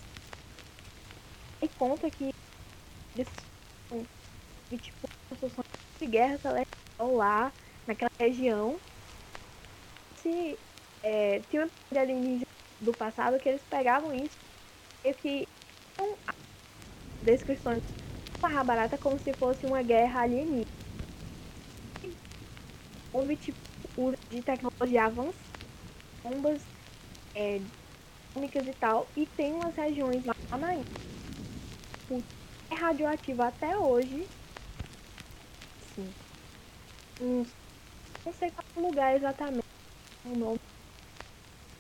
[1.61, 2.29] E conta que
[3.15, 3.27] eles
[4.69, 5.63] de tipo construção
[5.99, 7.51] de guerra celestial lá
[7.87, 8.79] naquela região.
[10.17, 10.57] Se
[11.03, 12.45] é, tinha uma alienígena
[12.79, 14.37] do passado que eles pegavam isso
[15.03, 15.45] e que
[17.23, 17.81] descrições
[18.41, 20.80] barra barata como se fosse uma guerra alienígena.
[23.11, 23.59] Houve tipo
[24.29, 25.51] de tecnologia avançada,
[26.23, 26.69] bombas
[27.35, 27.59] é,
[28.35, 30.85] atômicas e tal, e tem umas regiões lá na Índia.
[32.71, 34.27] É radioativo até hoje.
[35.79, 36.15] Sim.
[37.19, 37.57] Uns,
[38.25, 39.63] não sei qual lugar exatamente
[40.25, 40.59] o nome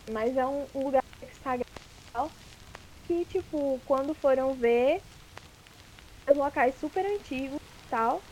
[0.09, 1.01] mas é um, um lugar
[1.31, 1.65] sagrado
[3.03, 5.03] que, tipo, quando foram ver
[6.29, 8.27] os locais super antigos e tal,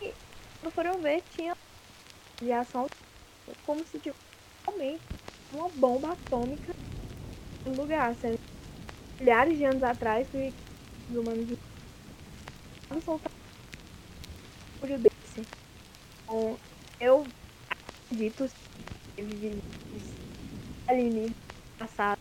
[0.00, 0.18] e
[0.60, 1.54] quando foram ver tinha
[2.50, 2.86] ação
[3.62, 4.18] como se tivesse
[4.66, 5.02] realmente
[5.52, 6.72] uma bomba atômica
[7.66, 8.36] no lugar, sendo
[9.20, 10.52] milhares de anos atrás que
[11.08, 11.48] os humanos
[12.90, 13.32] não soltaram
[14.80, 15.42] desse.
[16.22, 16.58] Então,
[17.00, 17.28] eu
[18.10, 18.44] acredito
[19.16, 19.22] que
[20.88, 21.32] alienígena
[21.78, 22.16] passado.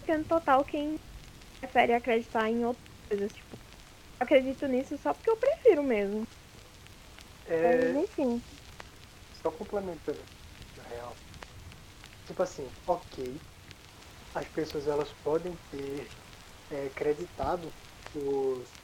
[0.00, 0.96] Ficando total quem
[1.60, 3.32] prefere acreditar em outras coisas.
[3.34, 3.56] Tipo,
[4.20, 6.24] acredito nisso só porque eu prefiro mesmo.
[7.46, 8.42] É, Mas, enfim.
[9.44, 10.28] Só complementando,
[10.76, 11.20] na real.
[12.24, 13.42] Tipo assim, ok.
[14.34, 16.12] As pessoas elas podem ter
[16.70, 17.74] é, acreditado
[18.14, 18.76] os.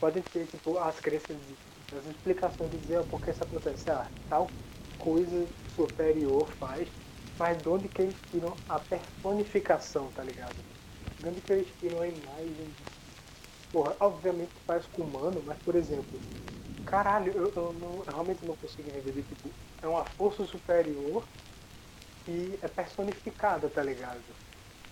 [0.00, 1.58] Podem ter, tipo, as crenças, de-
[1.90, 4.54] as explicações de dizer, ah, porque isso acontece, ah, tal
[4.96, 6.92] coisa superior faz,
[7.38, 10.64] mas de onde que eles tiram a personificação, tá ligado?
[11.18, 12.76] De onde que eles tiram a imagem.
[13.72, 16.22] Porra, obviamente faz com humano, mas por exemplo,
[16.88, 21.28] caralho, eu, eu não, eu realmente não consigo entender, tipo, é uma força superior
[22.26, 24.36] e é personificada, tá ligado?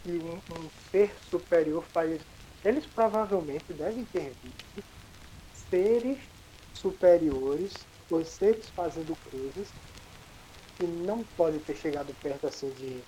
[0.05, 2.27] E um, um ser superior faz.
[2.65, 4.85] Eles provavelmente devem ter visto
[5.53, 6.29] seres
[6.73, 9.75] superiores, ou seres fazendo coisas
[10.79, 13.07] que não podem ter chegado perto assim de,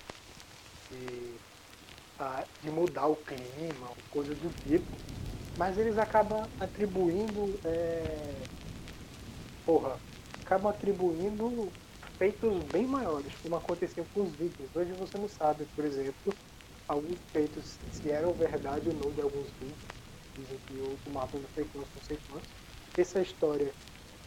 [0.89, 1.41] de,
[2.61, 5.01] de mudar o clima, coisa do tipo,
[5.55, 8.47] mas eles acabam atribuindo, é,
[9.69, 9.95] porra,
[10.43, 11.71] acabam atribuindo
[12.17, 14.67] feitos bem maiores, como aconteceu com os vídeos.
[14.75, 16.33] Hoje você não sabe, por exemplo,
[16.87, 19.77] alguns feitos se eram verdade ou não de alguns vídeos.
[20.35, 22.17] Dizem que o, mapa não sei quantos, não sei.
[22.97, 23.71] Essa história,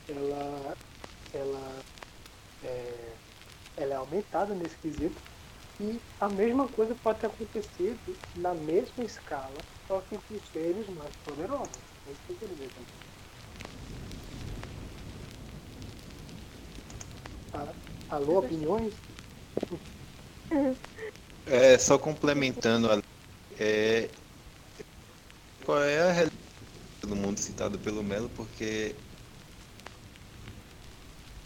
[0.09, 0.77] ela,
[1.35, 1.83] ela
[2.65, 3.13] é,
[3.79, 5.21] ela é aumentada nesse quesito
[5.81, 9.57] e a mesma coisa pode ter acontecido na mesma escala,
[9.89, 11.69] só que com seres mais poderosos.
[12.07, 13.13] É isso que eu quero dizer também.
[17.55, 17.69] Ah,
[18.13, 18.95] alô, opiniões?
[21.47, 22.89] É, só complementando,
[23.59, 24.11] é,
[25.65, 26.31] qual é a religião
[27.05, 28.95] do mundo citada pelo Melo, porque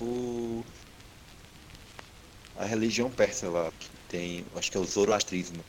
[0.01, 0.65] o,
[2.57, 5.65] a religião persa lá, que tem, acho que é o zoroastrismo.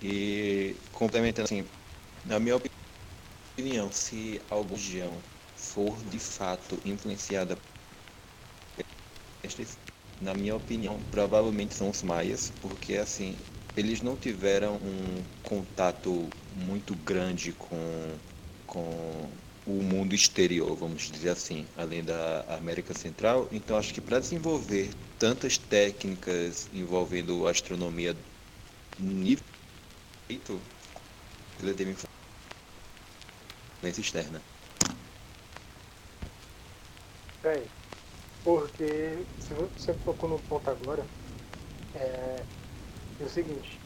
[0.00, 1.68] E complementando assim,
[2.24, 2.56] na minha
[3.56, 5.22] opinião, se alguma religião
[5.54, 7.56] for de fato influenciada
[9.46, 9.78] estes,
[10.20, 13.36] na minha opinião, provavelmente são os maias, porque assim,
[13.76, 18.18] eles não tiveram um contato muito grande com,
[18.66, 19.30] com
[19.66, 23.48] o mundo exterior, vamos dizer assim, além da América Central.
[23.52, 28.16] Então acho que para desenvolver tantas técnicas envolvendo astronomia
[28.98, 29.44] no nível
[30.28, 31.94] ele teve
[33.82, 34.40] influência externa.
[37.42, 37.68] Véi,
[38.46, 41.10] porque se vo- você tocou no ponto agora,
[41.94, 42.46] é,
[43.20, 43.82] é o seguinte,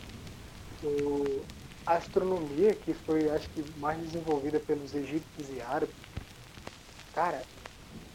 [0.82, 1.48] o,
[1.86, 5.96] a astronomia que foi acho que mais desenvolvida pelos egípcios e árabes,
[7.12, 7.46] cara,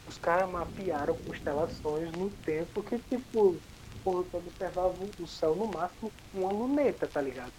[0.06, 3.62] os caras mapearam constelações no tempo que tipo,
[4.04, 7.54] porra, tu observava o céu no máximo uma luneta, tá ligado?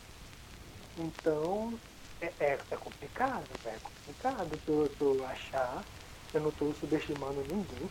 [0.96, 1.80] Então,
[2.20, 5.86] é, é, é complicado, é complicado tu, tu achar,
[6.34, 7.90] eu não tô subestimando ninguém,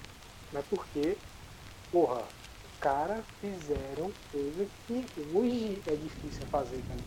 [0.57, 1.22] mas porque,
[1.90, 2.32] porra,
[2.62, 7.07] os caras fizeram coisa que hoje é difícil fazer, ligado?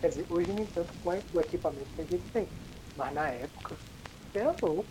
[0.00, 2.52] Quer dizer, hoje nem tanto com o equipamento que a gente tem,
[2.94, 3.80] mas na época,
[4.34, 4.90] é louco.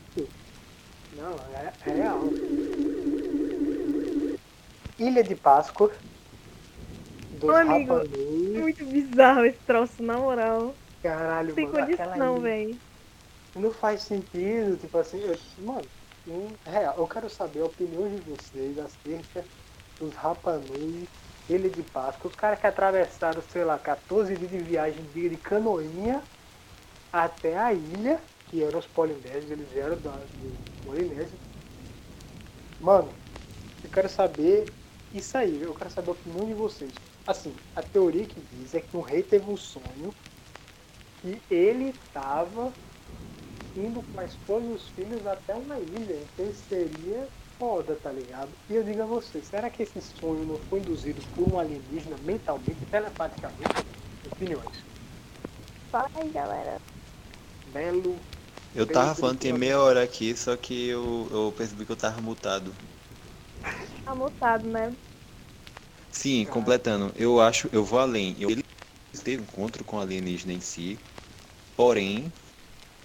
[1.12, 2.38] Não, é, é real.
[4.98, 5.90] Ilha de Páscoa.
[7.48, 7.96] Ô, amigo.
[8.54, 10.80] Muito bizarro esse troço, na moral.
[11.02, 11.72] Caralho, tem mano.
[11.72, 12.82] condição, aquela ilha- velho.
[13.56, 15.90] não faz sentido, tipo assim, eu, mano,
[16.28, 19.46] em real, eu quero saber a opinião de vocês acerca
[20.00, 21.08] dos Rapanui,
[21.48, 26.22] Ilha de Páscoa, os caras que atravessaram, sei lá, 14 dias de viagem de canoinha
[27.14, 28.20] até a ilha,
[28.50, 30.20] que eram os polinésios, eles vieram da,
[30.86, 31.38] Polinésia.
[32.80, 33.10] Mano,
[33.84, 34.72] eu quero saber
[35.14, 36.92] isso aí, eu quero saber a opinião de vocês.
[37.26, 40.14] Assim, a teoria que diz é que um rei teve um sonho
[41.22, 42.72] que ele estava
[43.80, 46.18] indo com a esposa e os filhos até uma ilha.
[46.34, 48.50] Então seria foda, tá ligado?
[48.70, 52.16] E eu digo a vocês, será que esse sonho não foi induzido por um alienígena
[52.24, 53.86] mentalmente, telepaticamente?
[54.32, 54.84] Opiniões.
[55.92, 56.82] Fala aí, galera.
[57.74, 58.18] Belo.
[58.76, 62.20] Eu tava falando tem meia hora aqui, só que eu, eu percebi que eu tava
[62.20, 62.74] mutado.
[64.04, 64.94] Tá mutado, né?
[66.12, 67.14] Sim, completando.
[67.16, 68.36] Eu acho, eu vou além.
[68.38, 68.64] Eu, ele
[69.24, 71.00] teve encontro com alienígena em si,
[71.78, 72.32] porém,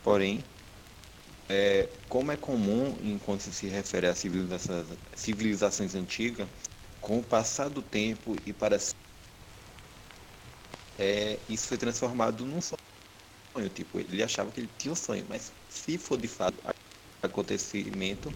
[0.03, 0.43] porém,
[1.51, 6.48] é, como é comum enquanto se refere a civilizações, civilizações antigas,
[7.01, 8.78] com o passar do tempo e para
[10.98, 12.78] é, isso foi transformado num sonho.
[13.74, 16.62] Tipo, ele achava que ele tinha um sonho, mas se for de fato
[17.22, 18.32] acontecimento,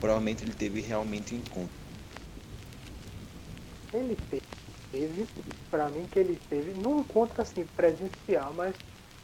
[0.00, 1.78] provavelmente ele teve realmente um encontro.
[3.92, 4.16] Ele
[4.92, 5.28] teve,
[5.70, 8.76] pra mim que ele teve, não encontro assim presencial, mas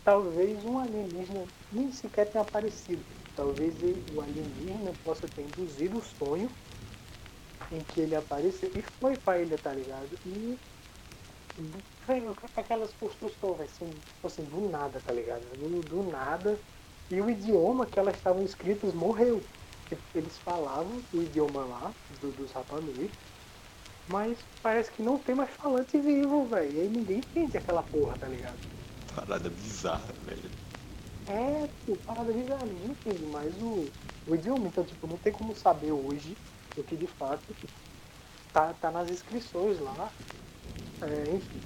[0.02, 3.04] talvez um alienígena nem sequer tenha aparecido.
[3.34, 6.56] Talvez ele- o alienígena possa ter induzido o sonho
[7.70, 10.18] em que ele apareceu e foi pra ilha, tá ligado?
[10.24, 10.58] E
[12.06, 12.92] velho, aquelas
[13.56, 15.56] vai ser tipo assim, do nada, tá ligado?
[15.56, 16.60] Do, do nada.
[17.10, 19.46] E o idioma que elas estavam escritas morreu.
[19.88, 23.12] Tipo, Eles falavam o idioma lá, do, dos Rapanui,
[24.06, 26.74] mas parece que não tem mais falante vivo, velho.
[26.74, 28.60] E aí ninguém entende aquela porra, tá ligado?
[29.06, 30.52] Parada bizarra, velho.
[31.26, 33.86] É, pô, parada bizarra, ninguém entende mais o,
[34.26, 34.68] o idioma.
[34.68, 36.36] Então, tipo, não tem como saber hoje
[36.76, 37.54] o que de fato
[38.52, 40.14] tá, tá nas inscrições lá.
[41.02, 41.62] É, enfim.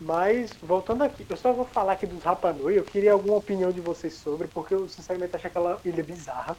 [0.00, 3.80] Mas, voltando aqui, eu só vou falar aqui dos Rapanui, eu queria alguma opinião de
[3.82, 6.56] vocês sobre, porque eu sinceramente acho aquela ilha bizarra.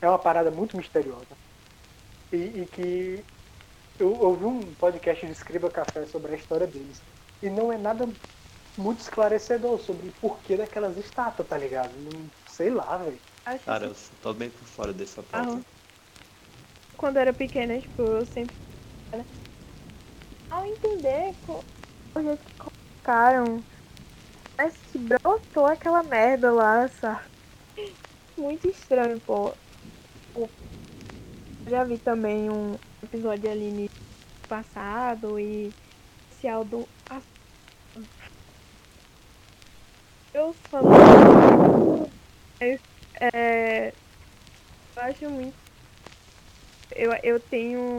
[0.00, 1.38] É uma parada muito misteriosa.
[2.32, 3.26] E, e que
[3.98, 7.02] eu ouvi um podcast de Escriba Café sobre a história deles.
[7.42, 8.06] E não é nada
[8.76, 11.98] muito esclarecedor sobre o porquê daquelas estátuas, tá ligado?
[12.00, 13.20] Não, sei lá, velho.
[13.64, 15.56] Cara, que eu tô bem por fora dessa pauta.
[15.56, 15.62] Ah,
[16.96, 18.56] quando eu era pequena, tipo, eu sempre.
[20.50, 23.64] Ao entender o jeito que colocaram,
[24.56, 27.24] parece que brotou aquela merda lá, sabe?
[28.36, 29.56] Muito estranho, pô.
[30.34, 30.50] Eu
[31.68, 33.86] já vi também um episódio ali no
[34.48, 35.74] passado e
[36.30, 36.88] especial do.
[37.08, 37.20] Ah,
[40.36, 42.10] Eu não.
[42.60, 42.80] Mas,
[43.18, 43.90] é,
[44.94, 45.54] eu acho muito.
[46.94, 47.98] Eu, eu tenho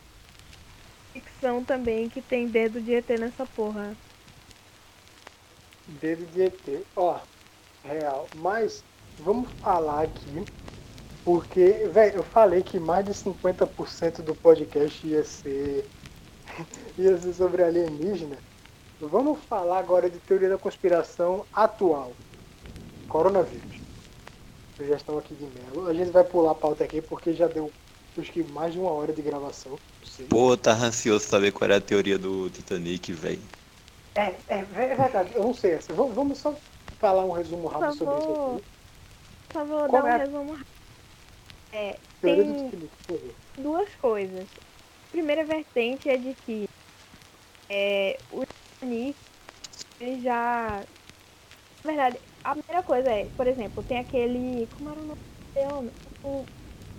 [1.14, 3.98] ficção também que tem dedo de ET nessa porra.
[6.00, 6.86] Dedo de ET.
[6.96, 7.20] Ó,
[7.84, 8.28] real.
[8.36, 8.84] Mas
[9.18, 10.46] vamos falar aqui,
[11.26, 15.90] porque, velho, eu falei que mais de 50% do podcast ia ser
[17.00, 18.38] ia ser sobre alienígena.
[19.00, 22.14] Vamos falar agora de teoria da conspiração atual.
[23.08, 23.82] Coronavírus.
[24.76, 25.88] Sugestão aqui de Melo.
[25.88, 27.74] A gente vai pular a pauta aqui porque já deu
[28.18, 29.80] acho que mais de uma hora de gravação.
[30.30, 33.42] Pô, tá ansioso saber qual era a teoria do Titanic, velho.
[34.16, 35.94] É, é, é verdade, eu não sei essa.
[35.94, 36.56] Vamos, vamos só
[37.00, 38.58] falar um resumo rápido Por sobre isso favor.
[38.58, 38.66] aqui.
[39.54, 40.68] Só vou Qual dar é um resumo rápido.
[41.74, 43.36] É, Teoria tem- do Titanic, por favor.
[43.58, 44.48] duas coisas.
[44.58, 46.66] A primeira vertente é de que
[47.70, 49.20] é, o Titanic
[50.00, 50.86] ele já.
[51.84, 52.20] Na verdade,
[52.52, 54.68] a primeira coisa é, por exemplo, tem aquele.
[54.70, 55.18] Como era o nome
[55.56, 55.92] dele?
[56.24, 56.48] O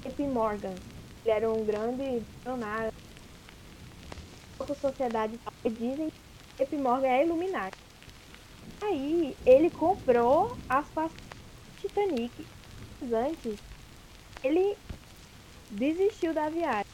[0.06, 0.28] J.P.
[0.28, 0.82] Morgan.
[1.24, 2.92] Ele era um grande bilionário.
[4.60, 6.78] Outra sociedade e dizem que J.P.
[6.78, 7.76] Morgan é Illuminati.
[8.82, 11.16] Aí ele comprou as passagens
[11.66, 12.50] do Titanic.
[13.00, 13.60] Mas Antes,
[14.42, 14.78] ele
[15.70, 16.84] desistiu da viagem.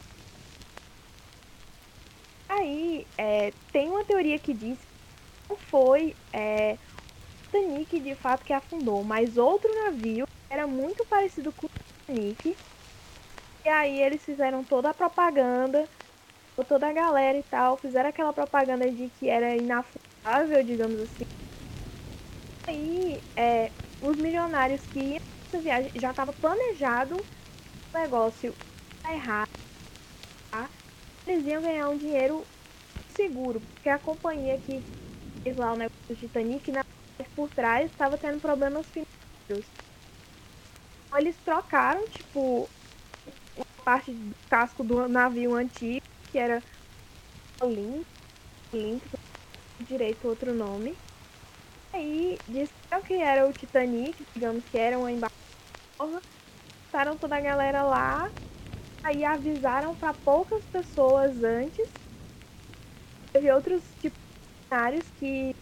[2.49, 4.93] Aí, é, tem uma teoria que diz que
[5.51, 6.79] não foi é,
[7.55, 11.71] Titanic de fato que afundou, mas outro navio era muito parecido com o
[12.07, 12.59] Titanic.
[13.65, 15.89] E aí eles fizeram toda a propaganda,
[16.69, 21.25] toda a galera e tal, fizeram aquela propaganda de que era inafundável, digamos assim.
[22.69, 25.19] Aí, é, os milionários que iam
[25.53, 27.21] nessa viagem já estava planejado
[27.95, 28.57] o negócio
[29.05, 29.49] dar errado,
[30.51, 30.71] tá?
[31.27, 32.49] Eles iam ganhar um dinheiro
[33.09, 34.83] seguro, porque a companhia que
[35.45, 36.94] fez lá o negócio do Titanic, na verdade,
[37.35, 39.71] por trás, estava tendo problemas financeiros.
[41.17, 42.69] eles trocaram, tipo,
[43.57, 46.01] uma parte do casco do navio antigo,
[46.33, 46.63] que era
[47.63, 48.05] Olímpico,
[48.73, 49.17] Olímpico,
[49.81, 50.97] direito outro nome.
[51.93, 56.23] Aí disseram que era o Titanic, digamos que era uma embaixada.
[56.93, 58.31] Botaram toda a galera lá.
[59.05, 61.89] Aí avisaram para poucas pessoas antes.
[63.33, 64.17] Teve outros tipo
[64.73, 65.53] cenários que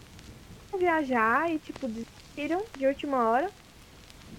[0.79, 3.53] viajar e tipo desistiram de última hora.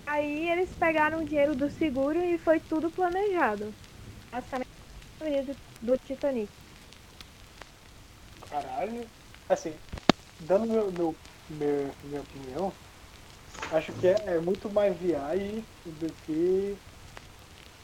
[0.07, 3.77] Aí eles pegaram o dinheiro do seguro e foi tudo planejado.
[4.33, 4.67] Basicamente
[5.47, 6.53] do, do Titanic.
[8.49, 9.11] Caralho.
[9.49, 9.81] Assim,
[10.39, 12.79] dando meu, meu, meu, minha opinião,
[13.71, 16.81] acho que é, é muito mais viagem do que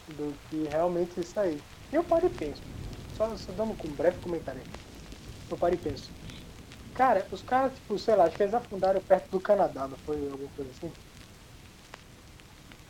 [0.06, 1.64] do que realmente isso aí.
[1.92, 2.62] E eu paro e penso,
[3.10, 4.68] só, só dando um breve comentário.
[5.50, 6.14] Eu paro e penso.
[7.00, 10.28] Cara, os caras, tipo, sei lá, acho que eles afundaram perto do Canadá, não foi
[10.28, 10.94] alguma coisa assim?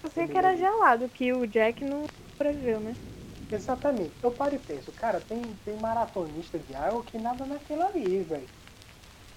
[0.02, 2.98] Eu sei que era gelado, que o Jack não sobreviveu, né?
[3.50, 4.16] Exatamente.
[4.22, 8.50] Eu paro e penso, cara, tem, tem maratonista de água que nada naquilo ali, velho.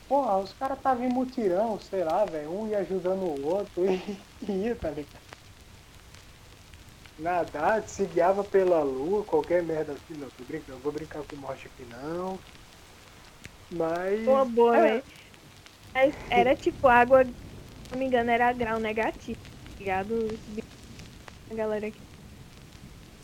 [0.07, 3.97] Porra, os caras estavam em mutirão, sei lá, velho, um ia ajudando o outro e,
[4.41, 5.23] e ia, tá ligado?
[7.17, 11.67] Nadar, se guiava pela lua, qualquer merda assim, não, tô brincando, vou brincar com morte
[11.67, 12.39] aqui não.
[13.73, 14.19] Mas.
[14.25, 15.03] Boa, boa, é, né?
[15.95, 17.35] Mas era tipo água, se
[17.91, 20.29] não me engano, era grau negativo, tá ligado?
[21.49, 22.01] A galera aqui.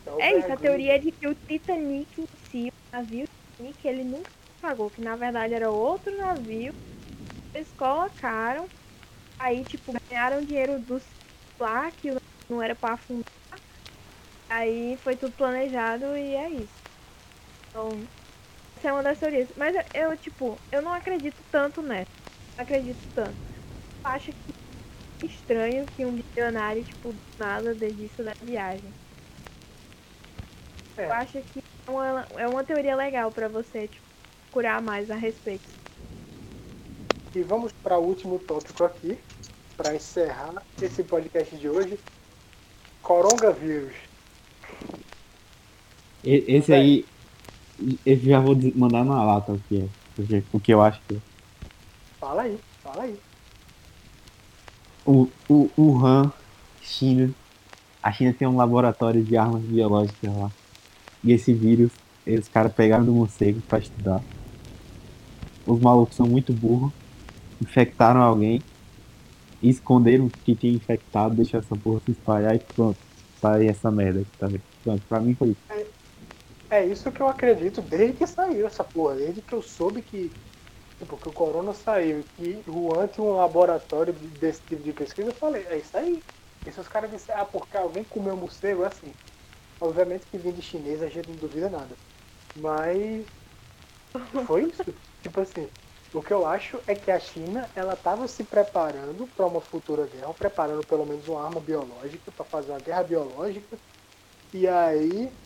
[0.01, 3.25] então, É isso, a teoria é de que o Titanic em si, o navio
[3.57, 4.31] Titanic, ele nunca
[4.61, 6.73] pagou, que na verdade era outro navio.
[7.53, 8.71] Eles colocaram,
[9.39, 11.17] aí tipo, ganharam dinheiro dos
[11.59, 12.09] lá, que
[12.49, 13.23] não era pra afundar.
[14.47, 16.83] Aí foi tudo planejado e é isso.
[17.69, 18.09] Então,
[18.79, 19.51] essa é uma das teorias.
[19.57, 22.07] Mas eu, eu, tipo, eu não acredito tanto nessa.
[22.57, 23.37] Não acredito tanto.
[24.05, 24.39] Eu acho que
[25.21, 28.93] é estranho que um bilionário, tipo, do nada desista da viagem.
[30.97, 31.05] É.
[31.05, 34.05] Eu acho que é uma, é uma teoria legal pra você, tipo,
[34.51, 35.69] curar mais a respeito.
[37.35, 39.19] E vamos para o último tópico aqui,
[39.77, 41.99] para encerrar esse podcast de hoje.
[43.01, 43.93] Coronavírus.
[46.23, 47.05] Esse aí,
[48.05, 50.43] esse já vou mandar na lata o que é.
[50.51, 51.17] O que eu acho que é.
[52.19, 53.15] Fala aí, fala aí.
[55.05, 56.31] O, o Wuhan,
[56.81, 57.31] China.
[58.03, 60.51] A China tem um laboratório de armas biológicas lá.
[61.23, 61.91] E esse vírus,
[62.27, 64.21] os caras pegaram do morcego pra estudar.
[65.65, 66.91] Os malucos são muito burros.
[67.61, 68.61] Infectaram alguém.
[69.61, 72.97] Esconderam que tinha infectado, deixaram essa porra se espalhar e pronto.
[73.41, 74.61] Sai essa merda aqui, tá vendo?
[74.83, 75.68] Pronto, pra mim foi isso.
[76.69, 80.35] É isso que eu acredito desde que saiu essa porra, desde que eu soube que,
[80.99, 82.25] tipo, que o corona saiu e
[82.63, 86.23] que Wuhan tinha um laboratório de- desse tipo de pesquisa, eu falei, é isso aí.
[86.65, 89.15] E se os caras disserem, ah, porque alguém comeu morcego, é assim.
[89.79, 91.99] Obviamente que vem de chinês, a gente não duvida nada.
[92.55, 93.27] Mas
[94.47, 94.83] foi isso.
[95.21, 95.71] tipo assim,
[96.13, 100.07] o que eu acho é que a China, ela estava se preparando para uma futura
[100.07, 103.79] guerra, preparando pelo menos uma arma biológica, para fazer uma guerra biológica.
[104.53, 105.37] E aí,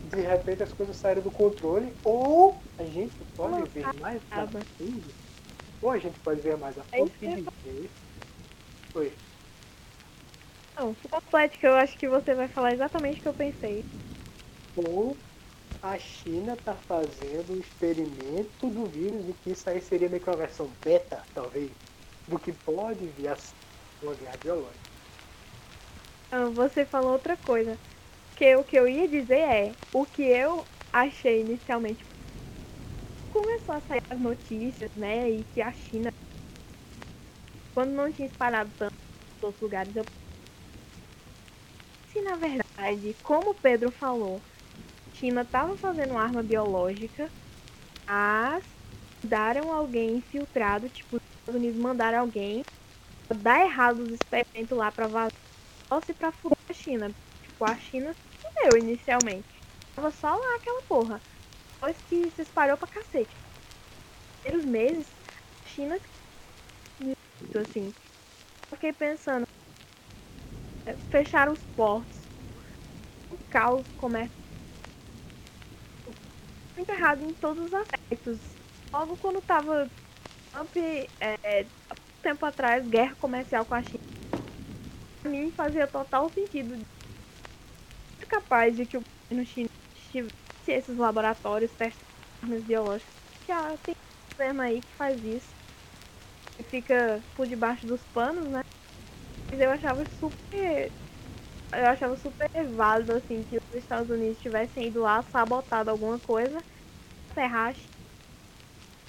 [0.00, 4.46] de repente as coisas saíram do controle, ou a gente pode ver mais a
[4.78, 5.14] fundo,
[5.80, 7.92] ou a gente pode ver mais a fundo e dizer.
[8.92, 9.18] Foi.
[10.78, 13.84] Não, que eu acho que você vai falar exatamente o que eu pensei.
[14.74, 15.20] Ou
[15.82, 20.30] a China está fazendo um experimento do vírus e que isso aí seria meio que
[20.30, 21.76] uma versão beta, talvez,
[22.26, 23.54] do que pode vir a ser
[24.02, 24.86] uma guerra biológica.
[26.30, 27.78] Ah, Você falou outra coisa.
[28.38, 32.04] Que o que eu ia dizer é, o que eu achei inicialmente.
[33.32, 35.28] Começou a sair as notícias, né?
[35.28, 36.08] E que a China.
[37.74, 40.04] Quando não tinha espalhado tanto nos outros lugares, eu.
[42.06, 44.40] Se na verdade, como o Pedro falou,
[45.14, 47.30] China estava fazendo arma biológica,
[48.08, 48.64] mas
[49.22, 52.62] mandaram alguém infiltrado, tipo, os Estados Unidos mandaram alguém
[53.42, 55.30] dar errado os experimentos lá pra vazar
[55.92, 57.10] fosse pra fuder a China.
[57.42, 58.14] Tipo, a China
[58.58, 59.46] fudeu inicialmente.
[59.94, 61.20] Tava só lá aquela porra.
[61.74, 63.30] Depois que se espalhou pra cacete.
[64.42, 65.06] Primeiros meses,
[65.64, 65.98] a China.
[67.54, 67.86] Assim.
[67.86, 69.46] Eu fiquei pensando.
[70.86, 72.18] é, Fecharam os portos.
[73.30, 74.32] O caos começa.
[76.76, 78.38] Muito errado em todos os aspectos.
[78.92, 79.88] Logo quando tava
[80.52, 81.66] Trump, é,
[82.22, 83.98] tempo atrás, guerra comercial com a China
[85.20, 86.74] pra mim fazia total sentido.
[88.28, 90.32] Capaz de que o governo chinês tivesse
[90.68, 92.06] esses laboratórios testando
[92.42, 93.14] armas biológicas.
[93.48, 93.94] Já tem
[94.40, 95.54] um aí que faz isso.
[96.58, 98.60] E fica por debaixo dos panos, né?
[99.52, 100.94] Mas eu achava super
[101.74, 106.64] eu achava super válido, assim, que os Estados Unidos tivessem ido lá, sabotado alguma coisa,
[107.34, 107.74] ferrar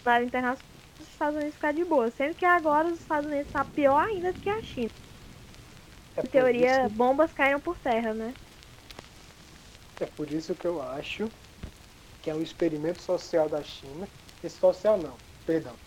[0.06, 0.66] a área internacional
[1.02, 2.12] os Estados Unidos ficar de boa.
[2.12, 4.90] Sendo que agora os Estados Unidos está pior ainda do que a China.
[6.16, 8.36] É Em teoria, isso- bombas caíram por terra, né?
[10.00, 11.32] É por isso que eu acho
[12.22, 14.10] que é um experimento social da China.
[14.44, 15.80] Esse social não, perdão.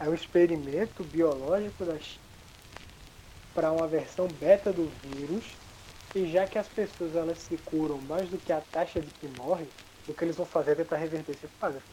[0.00, 2.24] É um experimento biológico da China
[3.54, 5.58] para uma versão beta do vírus.
[6.14, 9.28] E já que as pessoas elas se curam mais do que a taxa de que
[9.28, 9.72] morrem,
[10.06, 11.84] o que eles vão fazer é tentar reverter esse quadro.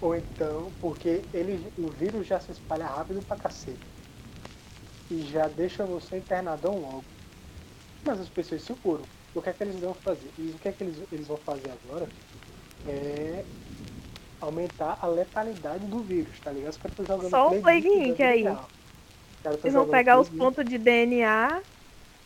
[0.00, 3.82] Ou então, porque ele, o vírus já se espalha rápido pra cacete.
[5.08, 7.06] E já deixa você internadão logo.
[8.04, 9.08] Mas as pessoas se curam.
[9.34, 10.30] O que é que eles vão fazer?
[10.38, 12.08] E o que é que eles, eles vão fazer agora
[12.86, 13.44] é
[14.40, 16.70] aumentar a letalidade do vírus, tá ligado?
[16.70, 18.12] Os caras estão jogando Só um Plague Inc.
[18.12, 18.44] Vida aí.
[19.62, 21.62] Eles vão pegar os pontos de DNA.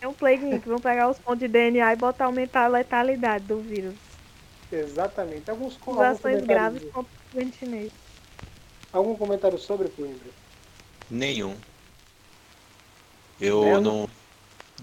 [0.00, 0.66] É um Plague Inc.
[0.66, 3.96] Vão pegar os pontos de DNA e botar aumentar a letalidade do vírus.
[4.70, 5.48] Exatamente.
[5.50, 7.92] Alguns, com- As algum ações comentário- graves contra o chinês.
[8.92, 10.28] Algum comentário sobre, Coimbra?
[11.11, 11.56] Nenhum.
[13.40, 14.09] Eu não,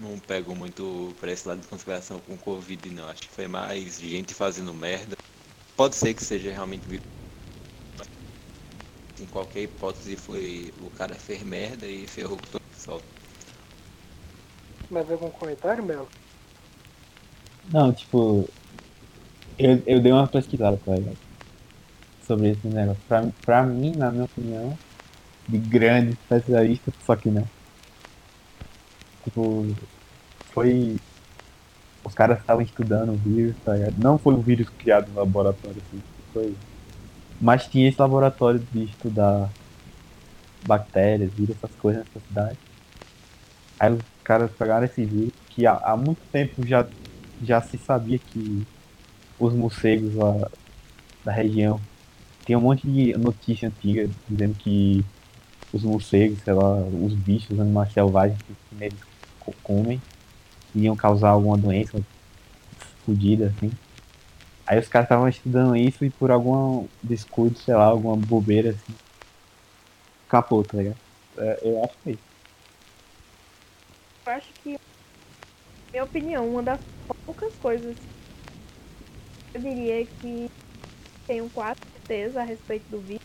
[0.00, 3.08] não pego muito pra esse lado de conspiração com Covid, não.
[3.08, 5.16] Acho que foi mais gente fazendo merda.
[5.76, 6.82] Pode ser que seja realmente
[7.98, 8.08] mas
[9.20, 13.00] Em qualquer hipótese foi o cara fez merda e ferrou com todo o pessoal.
[14.90, 16.08] Mais algum comentário, Melo?
[17.72, 18.48] Não, tipo,
[19.58, 21.18] eu, eu dei uma pesquisada, tá ligado?
[22.22, 23.02] Sobre esse negócio.
[23.08, 24.78] Pra, pra mim, na minha opinião,
[25.48, 27.55] de grande especialista, só que não.
[29.26, 29.66] Tipo,
[30.52, 30.96] foi.
[32.04, 33.96] Os caras estavam estudando o vírus, tá ligado?
[33.98, 36.00] Não foi um vírus criado no laboratório, assim,
[36.32, 36.54] foi.
[37.40, 39.50] Mas tinha esse laboratório de estudar
[40.64, 42.58] bactérias, vírus, essas coisas nessa cidade.
[43.80, 46.86] Aí os caras pegaram esse vírus, que há, há muito tempo já
[47.42, 48.66] já se sabia que
[49.38, 50.48] os morcegos lá
[51.22, 51.78] da região
[52.46, 55.04] tem um monte de notícia antiga dizendo que
[55.72, 58.54] os morcegos, sei lá, os bichos, os animais selvagens que
[59.46, 60.02] co- comem
[60.74, 62.04] iam causar alguma doença
[63.04, 63.76] fodida, assim.
[64.66, 68.98] Aí os caras estavam estudando isso e por algum descuido, sei lá, alguma bobeira assim,
[70.28, 71.00] capou, tá ligado?
[71.38, 72.24] É, eu acho que é isso.
[74.26, 74.76] Eu acho que,
[75.92, 76.80] minha opinião, uma das
[77.26, 78.08] poucas coisas
[79.54, 80.46] eu diria que
[81.28, 83.20] tenho quase certeza a respeito do vírus.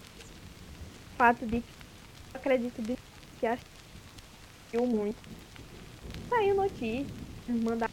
[1.14, 1.72] O fato de que
[2.36, 2.96] eu acredito de
[3.40, 3.64] que acho
[4.72, 5.41] que muito.
[6.32, 7.12] Saiu notícia,
[7.50, 7.88] mandar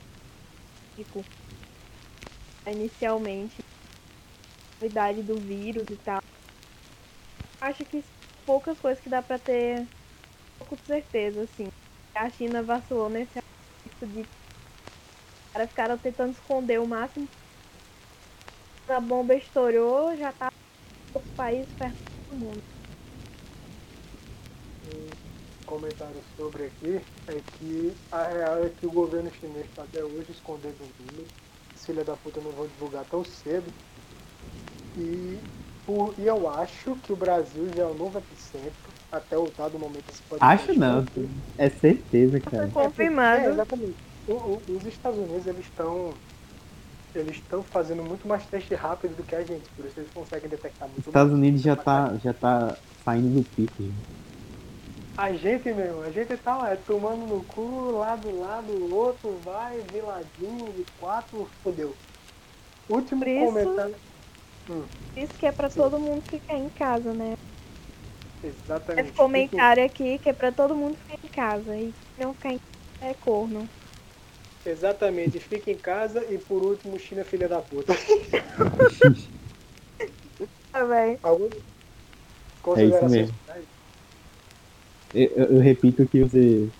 [0.95, 1.25] tipo,
[2.67, 3.59] inicialmente
[4.81, 6.19] a idade do vírus e tal.
[7.61, 8.01] Acho que
[8.45, 9.89] poucas coisas que dá pra ter
[10.87, 11.69] certeza, assim
[12.17, 14.29] a China vacilou nesse aspecto de os
[15.53, 17.29] caras ficaram tentando esconder o máximo.
[18.89, 20.49] A bomba estourou, já tá
[21.15, 22.63] o país perto do mundo.
[25.69, 30.33] Comentário sobre aqui é que a real é que o governo chinês está até hoje
[30.33, 31.33] escondendo o número.
[31.75, 33.75] Os filha da puta não vão divulgar tão cedo.
[34.95, 35.47] E,
[35.85, 38.95] por, e eu acho que o Brasil já é o novo epicentro.
[39.11, 41.09] Até o dado momento Acho não,
[41.57, 42.73] é certeza, Foi cara.
[42.79, 43.49] É, confirmado.
[43.49, 43.99] É, exatamente.
[44.27, 46.23] O- o- os Estados Unidos eles estão
[47.15, 50.49] eles estão fazendo muito mais teste rápido do que a gente, por isso eles conseguem
[50.51, 51.33] detectar muito Os Estados mais.
[51.33, 53.83] Unidos já tá, já tá saindo do pico.
[53.83, 53.93] já.
[55.19, 59.37] A gente mesmo, a gente tá lá, é, tomando no cu, lado, lado, o outro
[59.45, 61.93] vai, viladinho, de quatro, fodeu.
[62.89, 63.97] Último Por isso- comentário.
[65.17, 67.37] Isso que é pra todo mundo ficar em casa, né?
[68.45, 69.09] Exatamente.
[69.09, 71.77] Esse comentário aqui que é pra todo mundo ficar em casa.
[71.77, 73.69] E não ficar em casa é corno.
[74.65, 77.93] Exatamente, fica em casa e por último, China filha da puta.
[80.71, 81.19] Tá bem.
[81.25, 81.49] Algum...
[82.63, 83.35] Considerações mesmo.
[85.13, 86.73] Eu, eu- eu repito o que você.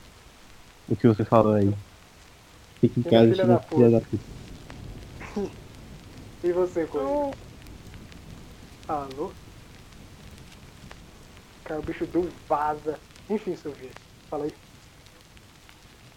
[0.89, 1.75] O que você falou aí.
[2.81, 4.25] Fica em Filha casa, filha China, da filha da puta.
[6.43, 7.09] E você, Coisa?
[7.11, 7.33] Então,
[8.87, 9.37] Alô?
[11.65, 13.01] Cara, o bicho deu vaza.
[13.29, 13.97] Enfim, seu vídeo.
[14.29, 14.53] Fala aí.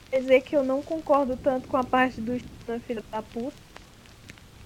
[0.10, 2.34] quer dizer que eu não concordo tanto com a parte do
[2.82, 3.58] filha da puta.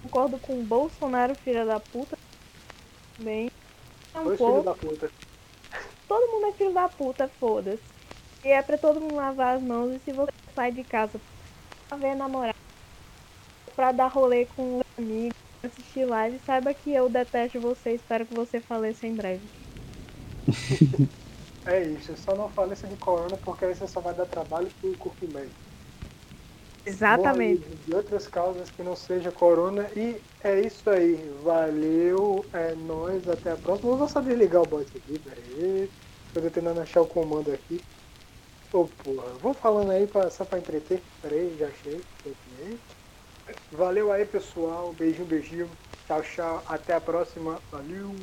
[0.00, 2.18] Concordo com o Bolsonaro filha da puta.
[3.18, 3.48] Bem.
[4.14, 4.44] É um Dois pouco.
[4.44, 5.10] filhos da puta.
[6.08, 7.94] Todo mundo é filho da puta, foda-se.
[8.44, 11.20] E é pra todo mundo lavar as mãos e se você sai de casa
[11.90, 12.54] pra ver namorar,
[13.76, 18.26] pra dar rolê com um amigo, assistir live, saiba que eu detesto você e espero
[18.26, 19.50] que você faleça em breve.
[21.66, 24.96] É isso, só não faleça de corona porque aí você só vai dar trabalho pro
[24.96, 25.65] corpo médico.
[26.86, 27.64] Exatamente.
[27.84, 29.90] de outras causas que não seja corona.
[29.96, 31.16] E é isso aí.
[31.42, 32.44] Valeu.
[32.52, 33.28] É nóis.
[33.28, 33.96] Até a próxima.
[33.96, 35.18] Vou só desligar o bot aqui.
[35.18, 35.90] Pera aí.
[36.34, 37.80] Eu tô tentando achar o comando aqui.
[38.72, 39.28] Ô porra.
[39.40, 41.00] Vou falando aí pra, só pra entreter.
[41.20, 42.00] Pera aí, já achei.
[43.72, 44.92] Valeu aí, pessoal.
[44.92, 45.70] Beijinho, beijinho.
[46.06, 46.62] Tchau, tchau.
[46.68, 47.58] Até a próxima.
[47.70, 48.14] Valeu.